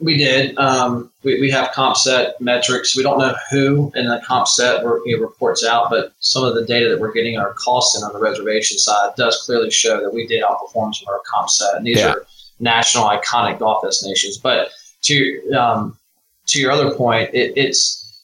we 0.00 0.16
did. 0.16 0.56
Um, 0.58 1.10
we, 1.22 1.40
we 1.40 1.50
have 1.50 1.72
comp 1.72 1.96
set 1.96 2.40
metrics. 2.40 2.96
We 2.96 3.02
don't 3.02 3.18
know 3.18 3.34
who 3.50 3.92
in 3.94 4.06
the 4.06 4.20
comp 4.26 4.48
set 4.48 4.82
you 4.82 5.16
know, 5.16 5.22
reports 5.22 5.64
out, 5.64 5.90
but 5.90 6.12
some 6.20 6.44
of 6.44 6.54
the 6.54 6.64
data 6.64 6.88
that 6.88 7.00
we're 7.00 7.12
getting 7.12 7.38
our 7.38 7.54
cost 7.54 7.96
and 7.96 8.04
on 8.04 8.12
the 8.12 8.18
reservation 8.18 8.78
side 8.78 9.10
does 9.16 9.42
clearly 9.44 9.70
show 9.70 10.00
that 10.00 10.12
we 10.12 10.26
did 10.26 10.42
outperform 10.42 10.94
some 10.94 11.08
of 11.08 11.14
our 11.14 11.22
comp 11.26 11.50
set. 11.50 11.76
And 11.76 11.86
these 11.86 11.98
yeah. 11.98 12.12
are 12.12 12.26
national 12.60 13.04
iconic 13.04 13.58
golf 13.58 13.82
destinations. 13.84 14.38
But 14.38 14.70
to 15.02 15.52
um, 15.52 15.98
to 16.46 16.60
your 16.60 16.70
other 16.70 16.94
point, 16.94 17.30
it, 17.34 17.52
it's 17.56 18.22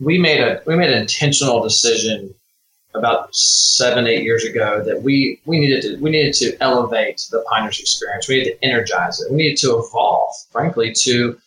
we 0.00 0.18
made 0.18 0.40
a 0.40 0.62
we 0.66 0.76
made 0.76 0.90
an 0.90 1.00
intentional 1.00 1.62
decision 1.62 2.34
about 2.94 3.34
seven, 3.34 4.06
eight 4.06 4.22
years 4.22 4.44
ago 4.44 4.82
that 4.84 5.02
we 5.02 5.40
we 5.44 5.58
needed 5.58 5.82
to 5.82 5.96
we 5.96 6.10
needed 6.10 6.32
to 6.34 6.56
elevate 6.62 7.26
the 7.30 7.44
Pinehurst 7.50 7.80
experience. 7.80 8.28
We 8.28 8.38
needed 8.38 8.58
to 8.60 8.64
energize 8.64 9.20
it. 9.20 9.30
We 9.30 9.36
needed 9.38 9.58
to 9.58 9.78
evolve, 9.78 10.34
frankly, 10.50 10.92
to 11.00 11.38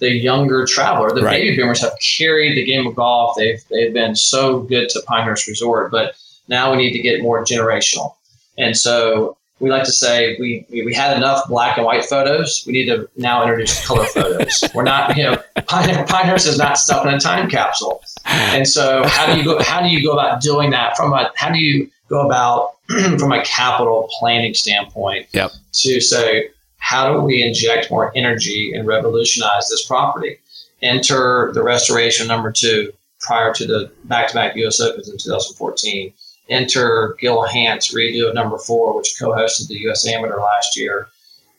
the 0.00 0.10
younger 0.10 0.66
traveler. 0.66 1.10
The 1.10 1.22
right. 1.22 1.40
baby 1.40 1.56
boomers 1.56 1.80
have 1.80 1.94
carried 2.18 2.56
the 2.56 2.64
game 2.64 2.86
of 2.86 2.94
golf. 2.94 3.36
They've 3.36 3.62
they've 3.70 3.92
been 3.92 4.16
so 4.16 4.60
good 4.60 4.88
to 4.90 5.02
Pinehurst 5.06 5.46
Resort, 5.46 5.90
but 5.90 6.14
now 6.48 6.72
we 6.72 6.78
need 6.78 6.92
to 6.92 7.00
get 7.00 7.22
more 7.22 7.44
generational. 7.44 8.14
And 8.56 8.76
so 8.76 9.37
we 9.60 9.70
like 9.70 9.84
to 9.84 9.92
say 9.92 10.36
we, 10.38 10.66
we 10.70 10.94
had 10.94 11.16
enough 11.16 11.48
black 11.48 11.76
and 11.76 11.86
white 11.86 12.04
photos. 12.04 12.62
We 12.66 12.72
need 12.72 12.86
to 12.86 13.08
now 13.16 13.42
introduce 13.42 13.86
color 13.86 14.04
photos. 14.04 14.64
We're 14.74 14.84
not, 14.84 15.16
you 15.16 15.24
know, 15.24 15.42
Pinehurst 15.66 16.46
is 16.46 16.58
not 16.58 16.78
stuck 16.78 17.04
in 17.04 17.12
a 17.12 17.18
time 17.18 17.50
capsule. 17.50 18.02
And 18.24 18.66
so 18.68 19.06
how 19.06 19.32
do 19.32 19.38
you 19.38 19.44
go, 19.44 19.62
how 19.62 19.80
do 19.80 19.88
you 19.88 20.02
go 20.02 20.12
about 20.12 20.40
doing 20.40 20.70
that 20.70 20.96
from 20.96 21.12
a, 21.12 21.30
how 21.34 21.50
do 21.50 21.58
you 21.58 21.90
go 22.08 22.24
about 22.24 22.74
from 23.18 23.32
a 23.32 23.42
capital 23.44 24.08
planning 24.18 24.54
standpoint 24.54 25.26
yep. 25.32 25.50
to 25.72 26.00
say, 26.00 26.50
how 26.78 27.12
do 27.12 27.20
we 27.20 27.42
inject 27.42 27.90
more 27.90 28.12
energy 28.14 28.72
and 28.72 28.86
revolutionize 28.86 29.68
this 29.68 29.84
property? 29.86 30.38
Enter 30.80 31.50
the 31.52 31.62
restoration 31.62 32.28
number 32.28 32.52
two 32.52 32.92
prior 33.20 33.52
to 33.52 33.66
the 33.66 33.90
back-to-back 34.04 34.54
U.S. 34.56 34.80
Opens 34.80 35.08
in 35.08 35.18
2014. 35.18 36.12
Enter 36.48 37.16
Gil 37.20 37.42
Hanse 37.42 37.94
redo 37.94 38.28
of 38.28 38.34
number 38.34 38.58
four, 38.58 38.96
which 38.96 39.16
co-hosted 39.18 39.68
the 39.68 39.78
U.S. 39.80 40.06
Amateur 40.06 40.40
last 40.40 40.76
year. 40.76 41.08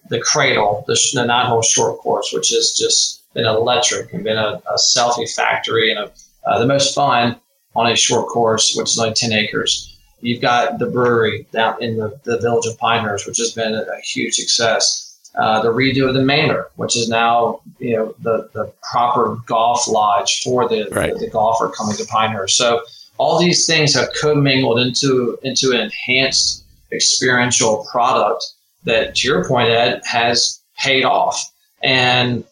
The 0.09 0.19
Cradle, 0.19 0.83
the, 0.87 0.99
the 1.13 1.25
nine-hole 1.25 1.61
short 1.61 1.99
course, 1.99 2.31
which 2.33 2.49
has 2.49 2.73
just 2.73 3.21
been 3.33 3.45
electric 3.45 4.11
and 4.13 4.23
been 4.23 4.37
a, 4.37 4.61
a 4.71 4.75
selfie 4.75 5.31
factory 5.33 5.91
and 5.91 5.99
a, 5.99 6.11
uh, 6.45 6.57
the 6.57 6.65
most 6.65 6.95
fun 6.95 7.35
on 7.75 7.91
a 7.91 7.95
short 7.95 8.27
course, 8.27 8.75
which 8.75 8.89
is 8.89 8.99
only 8.99 9.13
10 9.13 9.31
acres. 9.33 9.97
You've 10.21 10.41
got 10.41 10.79
the 10.79 10.87
brewery 10.87 11.45
down 11.51 11.81
in 11.81 11.97
the, 11.97 12.19
the 12.23 12.39
village 12.39 12.65
of 12.65 12.77
Pinehurst, 12.79 13.27
which 13.27 13.37
has 13.37 13.51
been 13.51 13.73
a, 13.73 13.81
a 13.81 14.01
huge 14.01 14.33
success. 14.33 15.05
Uh, 15.35 15.61
the 15.61 15.69
redo 15.69 16.07
of 16.07 16.15
the 16.15 16.23
Manor, 16.23 16.67
which 16.75 16.97
is 16.97 17.07
now 17.07 17.61
you 17.77 17.95
know 17.95 18.15
the, 18.19 18.49
the 18.53 18.73
proper 18.89 19.37
golf 19.45 19.87
lodge 19.87 20.41
for 20.43 20.67
the, 20.67 20.87
right. 20.91 21.13
the, 21.13 21.19
the 21.19 21.29
golfer 21.29 21.69
coming 21.69 21.95
to 21.95 22.05
Pinehurst. 22.05 22.57
So 22.57 22.81
all 23.19 23.37
these 23.37 23.67
things 23.67 23.93
have 23.93 24.09
commingled 24.19 24.79
into 24.79 25.37
into 25.43 25.71
an 25.71 25.81
enhanced 25.81 26.63
experiential 26.91 27.85
product 27.91 28.43
that, 28.85 29.15
to 29.15 29.27
your 29.27 29.47
point, 29.47 29.69
Ed, 29.69 30.01
has 30.05 30.61
paid 30.79 31.03
off, 31.03 31.39
and 31.83 32.43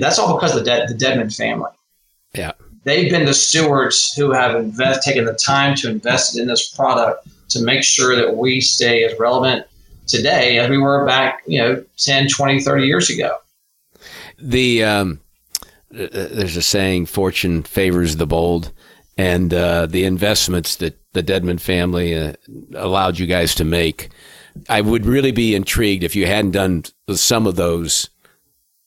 that's 0.00 0.18
all 0.18 0.34
because 0.34 0.56
of 0.56 0.64
the, 0.64 0.70
De- 0.70 0.92
the 0.92 1.04
Dedman 1.04 1.34
family. 1.34 1.70
Yeah, 2.34 2.52
they've 2.84 3.10
been 3.10 3.26
the 3.26 3.34
stewards 3.34 4.12
who 4.14 4.32
have 4.32 4.56
invest, 4.56 5.02
taken 5.02 5.26
the 5.26 5.34
time 5.34 5.76
to 5.76 5.90
invest 5.90 6.38
in 6.38 6.48
this 6.48 6.74
product 6.74 7.28
to 7.50 7.62
make 7.62 7.84
sure 7.84 8.16
that 8.16 8.36
we 8.36 8.60
stay 8.60 9.04
as 9.04 9.16
relevant 9.18 9.66
today 10.06 10.58
as 10.58 10.70
we 10.70 10.78
were 10.78 11.04
back, 11.04 11.42
you 11.46 11.58
know, 11.58 11.84
10, 11.98 12.28
20, 12.28 12.62
30 12.62 12.86
years 12.86 13.10
ago. 13.10 13.36
The 14.38 14.82
um, 14.84 15.20
there's 15.90 16.56
a 16.56 16.62
saying, 16.62 17.06
"Fortune 17.06 17.62
favors 17.62 18.16
the 18.16 18.26
bold," 18.26 18.72
and 19.16 19.52
uh, 19.52 19.86
the 19.86 20.04
investments 20.04 20.76
that 20.76 20.98
the 21.12 21.22
Dedman 21.22 21.60
family 21.60 22.16
uh, 22.16 22.34
allowed 22.74 23.18
you 23.18 23.26
guys 23.26 23.54
to 23.56 23.64
make. 23.64 24.10
I 24.68 24.80
would 24.80 25.06
really 25.06 25.32
be 25.32 25.54
intrigued 25.54 26.04
if 26.04 26.14
you 26.14 26.26
hadn't 26.26 26.52
done 26.52 26.84
some 27.10 27.46
of 27.46 27.56
those 27.56 28.10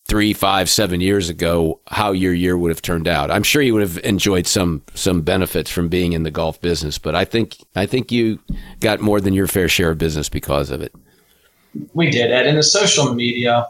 three, 0.08 0.34
five, 0.34 0.70
seven 0.70 1.02
years 1.02 1.30
ago, 1.30 1.80
how 1.88 2.12
your 2.12 2.34
year 2.34 2.58
would 2.58 2.70
have 2.70 2.82
turned 2.82 3.08
out. 3.08 3.32
I'm 3.32 3.44
sure 3.44 3.62
you 3.62 3.74
would 3.74 3.82
have 3.82 3.98
enjoyed 4.04 4.48
some 4.48 4.84
some 4.94 5.22
benefits 5.22 5.72
from 5.72 5.90
being 5.90 6.14
in 6.14 6.24
the 6.24 6.32
golf 6.32 6.62
business, 6.62 6.98
but 6.98 7.16
I 7.16 7.26
think 7.26 7.58
I 7.76 7.86
think 7.86 8.12
you 8.12 8.40
got 8.80 9.02
more 9.02 9.20
than 9.20 9.34
your 9.34 9.48
fair 9.48 9.68
share 9.68 9.92
of 9.92 9.98
business 9.98 10.30
because 10.30 10.70
of 10.70 10.82
it. 10.82 10.94
We 11.94 12.10
did, 12.10 12.32
Ed, 12.32 12.48
and 12.48 12.58
the 12.58 12.64
social 12.64 13.14
media 13.14 13.68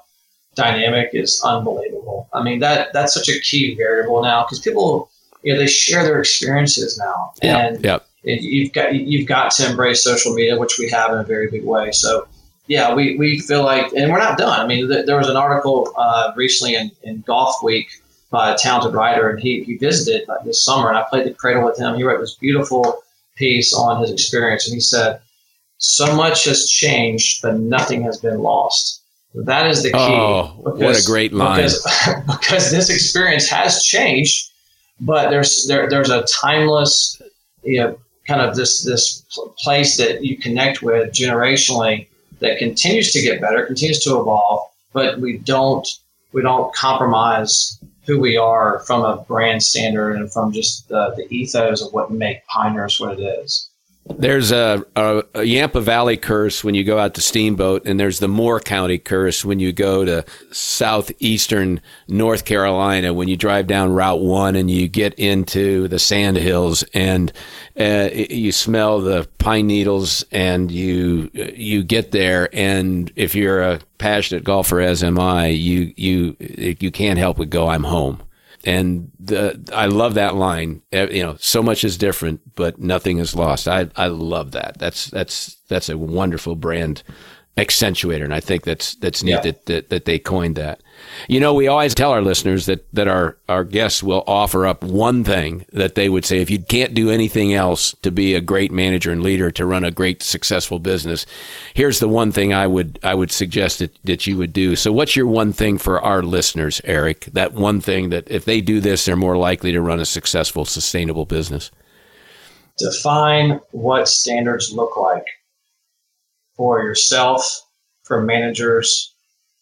dynamic 0.55 1.09
is 1.13 1.41
unbelievable. 1.43 2.29
I 2.33 2.43
mean 2.43 2.59
that 2.59 2.91
that's 2.93 3.13
such 3.13 3.29
a 3.29 3.39
key 3.39 3.75
variable 3.75 4.21
now 4.21 4.43
because 4.43 4.59
people, 4.59 5.09
you 5.45 5.53
know, 5.53 5.59
they 5.59 5.67
share 5.67 6.03
their 6.03 6.19
experiences 6.19 6.97
now, 6.97 7.33
and 7.41 7.83
yeah, 7.83 7.99
you've 8.23 8.73
got 8.73 8.93
you've 8.93 9.27
got 9.27 9.51
to 9.51 9.69
embrace 9.69 10.03
social 10.03 10.33
media, 10.33 10.57
which 10.57 10.77
we 10.79 10.89
have 10.89 11.11
in 11.11 11.19
a 11.19 11.23
very 11.23 11.49
big 11.49 11.63
way. 11.63 11.91
So 11.91 12.27
yeah, 12.67 12.93
we, 12.93 13.15
we 13.17 13.39
feel 13.39 13.63
like, 13.63 13.93
and 13.93 14.11
we're 14.11 14.19
not 14.19 14.37
done. 14.37 14.59
I 14.59 14.65
mean, 14.65 14.87
th- 14.89 15.05
there 15.05 15.17
was 15.17 15.29
an 15.29 15.35
article 15.35 15.93
uh, 15.97 16.33
recently 16.35 16.75
in, 16.75 16.91
in 17.03 17.21
Golf 17.21 17.55
Week 17.63 17.87
by 18.31 18.51
a 18.51 18.57
talented 18.57 18.93
writer, 18.93 19.29
and 19.29 19.39
he, 19.39 19.63
he 19.63 19.77
visited 19.77 20.27
uh, 20.29 20.37
this 20.43 20.63
summer, 20.63 20.89
and 20.89 20.97
I 20.97 21.03
played 21.03 21.27
the 21.27 21.33
cradle 21.33 21.63
with 21.63 21.77
him. 21.77 21.95
He 21.95 22.03
wrote 22.03 22.19
this 22.19 22.35
beautiful 22.35 23.03
piece 23.35 23.73
on 23.73 24.01
his 24.01 24.11
experience, 24.11 24.67
and 24.67 24.73
he 24.73 24.79
said, 24.79 25.21
So 25.77 26.15
much 26.15 26.45
has 26.45 26.67
changed, 26.67 27.41
but 27.43 27.59
nothing 27.59 28.01
has 28.03 28.17
been 28.17 28.39
lost. 28.39 29.03
That 29.35 29.67
is 29.67 29.83
the 29.83 29.91
key. 29.91 29.97
Oh, 29.97 30.61
because, 30.63 30.79
what 30.79 31.03
a 31.03 31.05
great 31.05 31.33
line. 31.33 31.57
Because, 31.57 31.85
because 32.27 32.71
this 32.71 32.89
experience 32.89 33.47
has 33.49 33.83
changed, 33.83 34.49
but 35.01 35.29
there's 35.29 35.65
there, 35.67 35.89
there's 35.89 36.09
a 36.09 36.23
timeless, 36.23 37.21
you 37.63 37.79
know, 37.79 37.99
kind 38.27 38.41
of 38.41 38.55
this 38.55 38.83
this 38.83 39.23
place 39.57 39.97
that 39.97 40.23
you 40.23 40.37
connect 40.37 40.81
with 40.81 41.11
generationally 41.11 42.07
that 42.39 42.57
continues 42.57 43.11
to 43.11 43.21
get 43.21 43.41
better, 43.41 43.65
continues 43.65 43.99
to 44.03 44.19
evolve, 44.19 44.69
but 44.93 45.19
we 45.19 45.37
don't 45.39 45.87
we 46.33 46.41
don't 46.41 46.73
compromise 46.73 47.79
who 48.05 48.19
we 48.19 48.37
are 48.37 48.79
from 48.81 49.03
a 49.03 49.17
brand 49.23 49.63
standard 49.63 50.15
and 50.15 50.31
from 50.31 50.51
just 50.51 50.87
the, 50.89 51.13
the 51.17 51.27
ethos 51.33 51.81
of 51.81 51.91
what 51.91 52.11
make 52.11 52.45
Pinehurst 52.47 52.99
what 52.99 53.19
it 53.19 53.23
is. 53.23 53.69
There's 54.07 54.51
a, 54.51 54.85
a, 54.95 55.23
a, 55.33 55.43
Yampa 55.43 55.81
Valley 55.81 56.15
curse 56.15 56.63
when 56.63 56.75
you 56.75 56.83
go 56.83 56.99
out 56.99 57.15
to 57.15 57.21
Steamboat, 57.21 57.87
and 57.87 57.99
there's 57.99 58.19
the 58.19 58.27
Moore 58.27 58.59
County 58.59 58.99
curse 58.99 59.43
when 59.43 59.59
you 59.59 59.73
go 59.73 60.05
to 60.05 60.23
southeastern 60.51 61.81
North 62.07 62.45
Carolina 62.45 63.15
when 63.15 63.27
you 63.27 63.35
drive 63.35 63.65
down 63.65 63.91
Route 63.91 64.21
1 64.21 64.55
and 64.55 64.69
you 64.69 64.87
get 64.87 65.15
into 65.15 65.87
the 65.87 65.97
sand 65.97 66.37
hills 66.37 66.83
and 66.93 67.33
uh, 67.79 68.09
you 68.13 68.51
smell 68.51 69.01
the 69.01 69.27
pine 69.39 69.65
needles 69.65 70.23
and 70.31 70.71
you 70.71 71.31
you 71.33 71.83
get 71.83 72.11
there. 72.11 72.47
And 72.53 73.11
if 73.15 73.33
you're 73.33 73.63
a 73.63 73.79
passionate 73.97 74.43
golfer 74.43 74.81
as 74.81 75.03
am 75.03 75.19
I, 75.19 75.47
you 75.47 75.93
you 75.97 76.37
you 76.39 76.91
can't 76.91 77.17
help 77.17 77.37
but 77.37 77.49
go 77.49 77.69
I'm 77.69 77.83
home 77.83 78.21
and 78.65 79.11
the, 79.19 79.63
I 79.73 79.85
love 79.85 80.15
that 80.15 80.35
line. 80.35 80.81
You 80.91 81.23
know, 81.23 81.35
so 81.39 81.61
much 81.61 81.83
is 81.83 81.97
different, 81.97 82.55
but 82.55 82.79
nothing 82.79 83.19
is 83.19 83.35
lost. 83.35 83.67
I 83.67 83.89
I 83.95 84.07
love 84.07 84.51
that. 84.51 84.77
That's 84.79 85.07
that's 85.07 85.55
that's 85.67 85.89
a 85.89 85.97
wonderful 85.97 86.55
brand 86.55 87.03
accentuator, 87.57 88.23
and 88.23 88.33
I 88.33 88.39
think 88.39 88.63
that's 88.63 88.95
that's 88.95 89.23
neat 89.23 89.31
yeah. 89.31 89.41
that, 89.41 89.65
that 89.67 89.89
that 89.89 90.05
they 90.05 90.19
coined 90.19 90.55
that. 90.55 90.81
You 91.27 91.39
know, 91.39 91.53
we 91.53 91.67
always 91.67 91.95
tell 91.95 92.11
our 92.11 92.21
listeners 92.21 92.65
that, 92.65 92.85
that 92.93 93.07
our, 93.07 93.37
our 93.47 93.63
guests 93.63 94.03
will 94.03 94.23
offer 94.27 94.65
up 94.65 94.83
one 94.83 95.23
thing 95.23 95.65
that 95.71 95.95
they 95.95 96.09
would 96.09 96.25
say 96.25 96.39
if 96.39 96.49
you 96.49 96.59
can't 96.59 96.93
do 96.93 97.09
anything 97.09 97.53
else 97.53 97.93
to 98.01 98.11
be 98.11 98.33
a 98.33 98.41
great 98.41 98.71
manager 98.71 99.11
and 99.11 99.23
leader 99.23 99.51
to 99.51 99.65
run 99.65 99.83
a 99.83 99.91
great 99.91 100.21
successful 100.21 100.79
business, 100.79 101.25
here's 101.73 101.99
the 101.99 102.07
one 102.07 102.31
thing 102.31 102.53
I 102.53 102.67
would 102.67 102.99
I 103.03 103.15
would 103.15 103.31
suggest 103.31 103.79
that, 103.79 103.97
that 104.03 104.27
you 104.27 104.37
would 104.37 104.53
do. 104.53 104.75
So 104.75 104.91
what's 104.91 105.15
your 105.15 105.27
one 105.27 105.53
thing 105.53 105.77
for 105.77 106.01
our 106.01 106.21
listeners, 106.21 106.81
Eric? 106.83 107.25
That 107.33 107.53
one 107.53 107.81
thing 107.81 108.09
that 108.09 108.29
if 108.29 108.45
they 108.45 108.61
do 108.61 108.79
this, 108.79 109.05
they're 109.05 109.15
more 109.15 109.37
likely 109.37 109.71
to 109.71 109.81
run 109.81 109.99
a 109.99 110.05
successful, 110.05 110.65
sustainable 110.65 111.25
business. 111.25 111.71
Define 112.77 113.61
what 113.71 114.09
standards 114.09 114.73
look 114.73 114.97
like 114.97 115.25
for 116.55 116.83
yourself, 116.83 117.61
for 118.03 118.21
managers, 118.21 119.14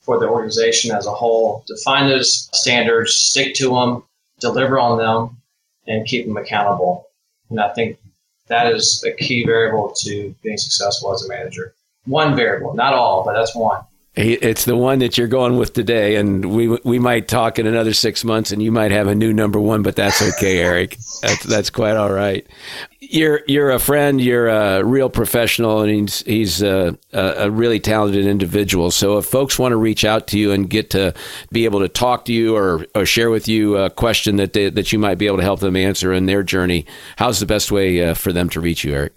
for 0.03 0.19
the 0.19 0.27
organization 0.27 0.95
as 0.95 1.07
a 1.07 1.13
whole. 1.13 1.63
Define 1.67 2.09
those 2.09 2.49
standards, 2.53 3.13
stick 3.13 3.55
to 3.55 3.69
them, 3.69 4.03
deliver 4.39 4.79
on 4.79 4.97
them, 4.97 5.37
and 5.87 6.05
keep 6.05 6.25
them 6.25 6.37
accountable. 6.37 7.07
And 7.49 7.59
I 7.59 7.73
think 7.73 7.97
that 8.47 8.71
is 8.71 9.03
a 9.05 9.11
key 9.11 9.45
variable 9.45 9.93
to 9.99 10.35
being 10.43 10.57
successful 10.57 11.13
as 11.13 11.23
a 11.25 11.29
manager. 11.29 11.73
One 12.05 12.35
variable, 12.35 12.73
not 12.73 12.93
all, 12.93 13.23
but 13.23 13.33
that's 13.33 13.55
one. 13.55 13.81
It's 14.15 14.65
the 14.65 14.75
one 14.75 14.99
that 14.99 15.17
you're 15.17 15.27
going 15.27 15.57
with 15.57 15.73
today, 15.73 16.17
and 16.17 16.45
we 16.45 16.67
we 16.83 16.99
might 16.99 17.27
talk 17.27 17.57
in 17.57 17.65
another 17.65 17.93
six 17.93 18.23
months, 18.23 18.51
and 18.51 18.61
you 18.61 18.71
might 18.71 18.91
have 18.91 19.07
a 19.07 19.15
new 19.15 19.33
number 19.33 19.59
one, 19.59 19.81
but 19.81 19.95
that's 19.95 20.21
okay, 20.21 20.59
Eric. 20.59 20.99
That's 21.23 21.43
that's 21.43 21.69
quite 21.71 21.95
all 21.95 22.11
right. 22.11 22.45
You're 22.99 23.41
you're 23.47 23.71
a 23.71 23.79
friend. 23.79 24.21
You're 24.21 24.49
a 24.49 24.83
real 24.83 25.09
professional, 25.09 25.81
and 25.81 25.89
he's 25.89 26.21
he's 26.21 26.61
a, 26.61 26.95
a 27.11 27.49
really 27.49 27.79
talented 27.79 28.27
individual. 28.27 28.91
So 28.91 29.17
if 29.17 29.25
folks 29.25 29.57
want 29.57 29.71
to 29.71 29.77
reach 29.77 30.05
out 30.05 30.27
to 30.27 30.37
you 30.37 30.51
and 30.51 30.69
get 30.69 30.91
to 30.91 31.15
be 31.51 31.65
able 31.65 31.79
to 31.79 31.89
talk 31.89 32.25
to 32.25 32.33
you 32.33 32.55
or, 32.55 32.85
or 32.93 33.07
share 33.07 33.31
with 33.31 33.47
you 33.47 33.77
a 33.77 33.89
question 33.89 34.35
that 34.35 34.53
they, 34.53 34.69
that 34.69 34.93
you 34.93 34.99
might 34.99 35.17
be 35.17 35.25
able 35.25 35.37
to 35.37 35.43
help 35.43 35.59
them 35.59 35.75
answer 35.75 36.13
in 36.13 36.27
their 36.27 36.43
journey, 36.43 36.85
how's 37.15 37.39
the 37.39 37.47
best 37.47 37.71
way 37.71 38.03
uh, 38.03 38.13
for 38.13 38.31
them 38.31 38.47
to 38.49 38.59
reach 38.59 38.83
you, 38.83 38.93
Eric? 38.93 39.13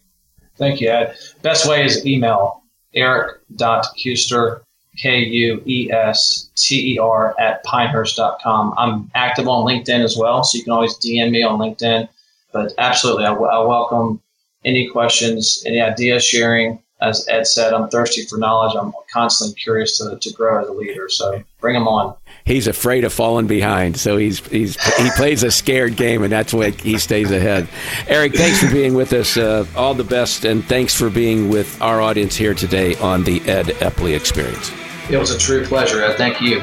Thank 0.57 0.81
you, 0.81 0.89
Ed. 0.89 1.17
Best 1.43 1.69
way 1.69 1.85
is 1.85 2.07
email 2.07 2.63
eric.kuester 2.95 4.63
K 4.97 5.19
U 5.21 5.63
E 5.67 5.91
S 5.91 6.51
T 6.57 6.95
E 6.95 6.99
R 6.99 7.35
at 7.39 7.65
pinehurst.com. 7.65 8.75
I'm 8.77 9.11
active 9.15 9.49
on 9.49 9.67
LinkedIn 9.67 10.03
as 10.03 10.17
well, 10.17 10.43
so 10.45 10.59
you 10.59 10.65
can 10.65 10.73
always 10.73 10.95
DM 10.97 11.31
me 11.31 11.43
on 11.43 11.59
LinkedIn. 11.59 12.09
But 12.53 12.73
absolutely, 12.79 13.25
I, 13.25 13.31
w- 13.31 13.51
I 13.51 13.59
welcome 13.59 14.21
any 14.65 14.89
questions, 14.89 15.63
any 15.67 15.81
idea 15.81 16.21
sharing. 16.21 16.83
As 17.03 17.27
Ed 17.29 17.47
said, 17.47 17.75
I'm 17.75 17.91
thirsty 17.91 18.25
for 18.25 18.39
knowledge. 18.39 18.75
I'm 18.75 18.91
constantly 19.13 19.55
curious 19.61 19.99
to, 19.99 20.17
to 20.19 20.33
grow 20.33 20.63
as 20.63 20.69
a 20.69 20.73
leader. 20.73 21.11
So 21.11 21.43
bring 21.61 21.75
them 21.75 21.87
on. 21.87 22.15
He's 22.47 22.67
afraid 22.67 23.05
of 23.05 23.13
falling 23.13 23.47
behind, 23.47 23.99
so 23.99 24.17
he's 24.17 24.39
he's 24.47 24.81
he 24.95 25.11
plays 25.11 25.43
a 25.43 25.51
scared 25.51 25.97
game, 25.97 26.23
and 26.23 26.33
that's 26.33 26.55
why 26.55 26.71
he 26.71 26.97
stays 26.97 27.31
ahead. 27.31 27.69
Eric, 28.07 28.35
thanks 28.35 28.63
for 28.63 28.71
being 28.71 28.95
with 28.95 29.13
us. 29.13 29.37
Uh, 29.37 29.67
all 29.77 29.93
the 29.93 30.05
best, 30.05 30.45
and 30.47 30.65
thanks 30.65 30.95
for 30.95 31.11
being 31.11 31.51
with 31.51 31.83
our 31.83 32.01
audience 32.01 32.35
here 32.37 32.55
today 32.55 32.95
on 32.97 33.25
the 33.25 33.41
Ed 33.43 33.67
Epley 33.67 34.17
Experience. 34.17 34.71
It 35.11 35.19
was 35.19 35.31
a 35.31 35.39
true 35.39 35.65
pleasure. 35.65 36.05
I 36.05 36.13
Thank 36.15 36.41
you. 36.41 36.61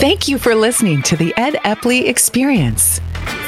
Thank 0.00 0.28
you 0.28 0.38
for 0.38 0.54
listening 0.54 1.02
to 1.02 1.16
the 1.16 1.34
Ed 1.36 1.54
Epley 1.64 2.08
Experience. 2.08 3.00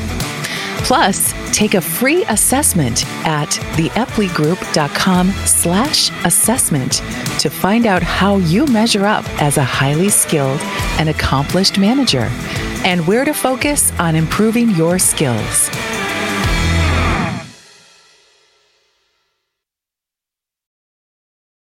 Plus, 0.87 1.33
take 1.51 1.73
a 1.73 1.81
free 1.81 2.23
assessment 2.29 3.05
at 3.27 3.49
theepleygroup.com 3.75 5.31
slash 5.45 6.09
assessment 6.23 6.93
to 7.39 7.49
find 7.49 7.85
out 7.85 8.01
how 8.01 8.37
you 8.37 8.65
measure 8.67 9.05
up 9.05 9.25
as 9.41 9.57
a 9.57 9.63
highly 9.65 10.07
skilled 10.07 10.61
and 10.97 11.09
accomplished 11.09 11.77
manager 11.77 12.29
and 12.85 13.05
where 13.05 13.25
to 13.25 13.33
focus 13.33 13.91
on 13.99 14.15
improving 14.15 14.69
your 14.69 14.97
skills. 14.97 15.69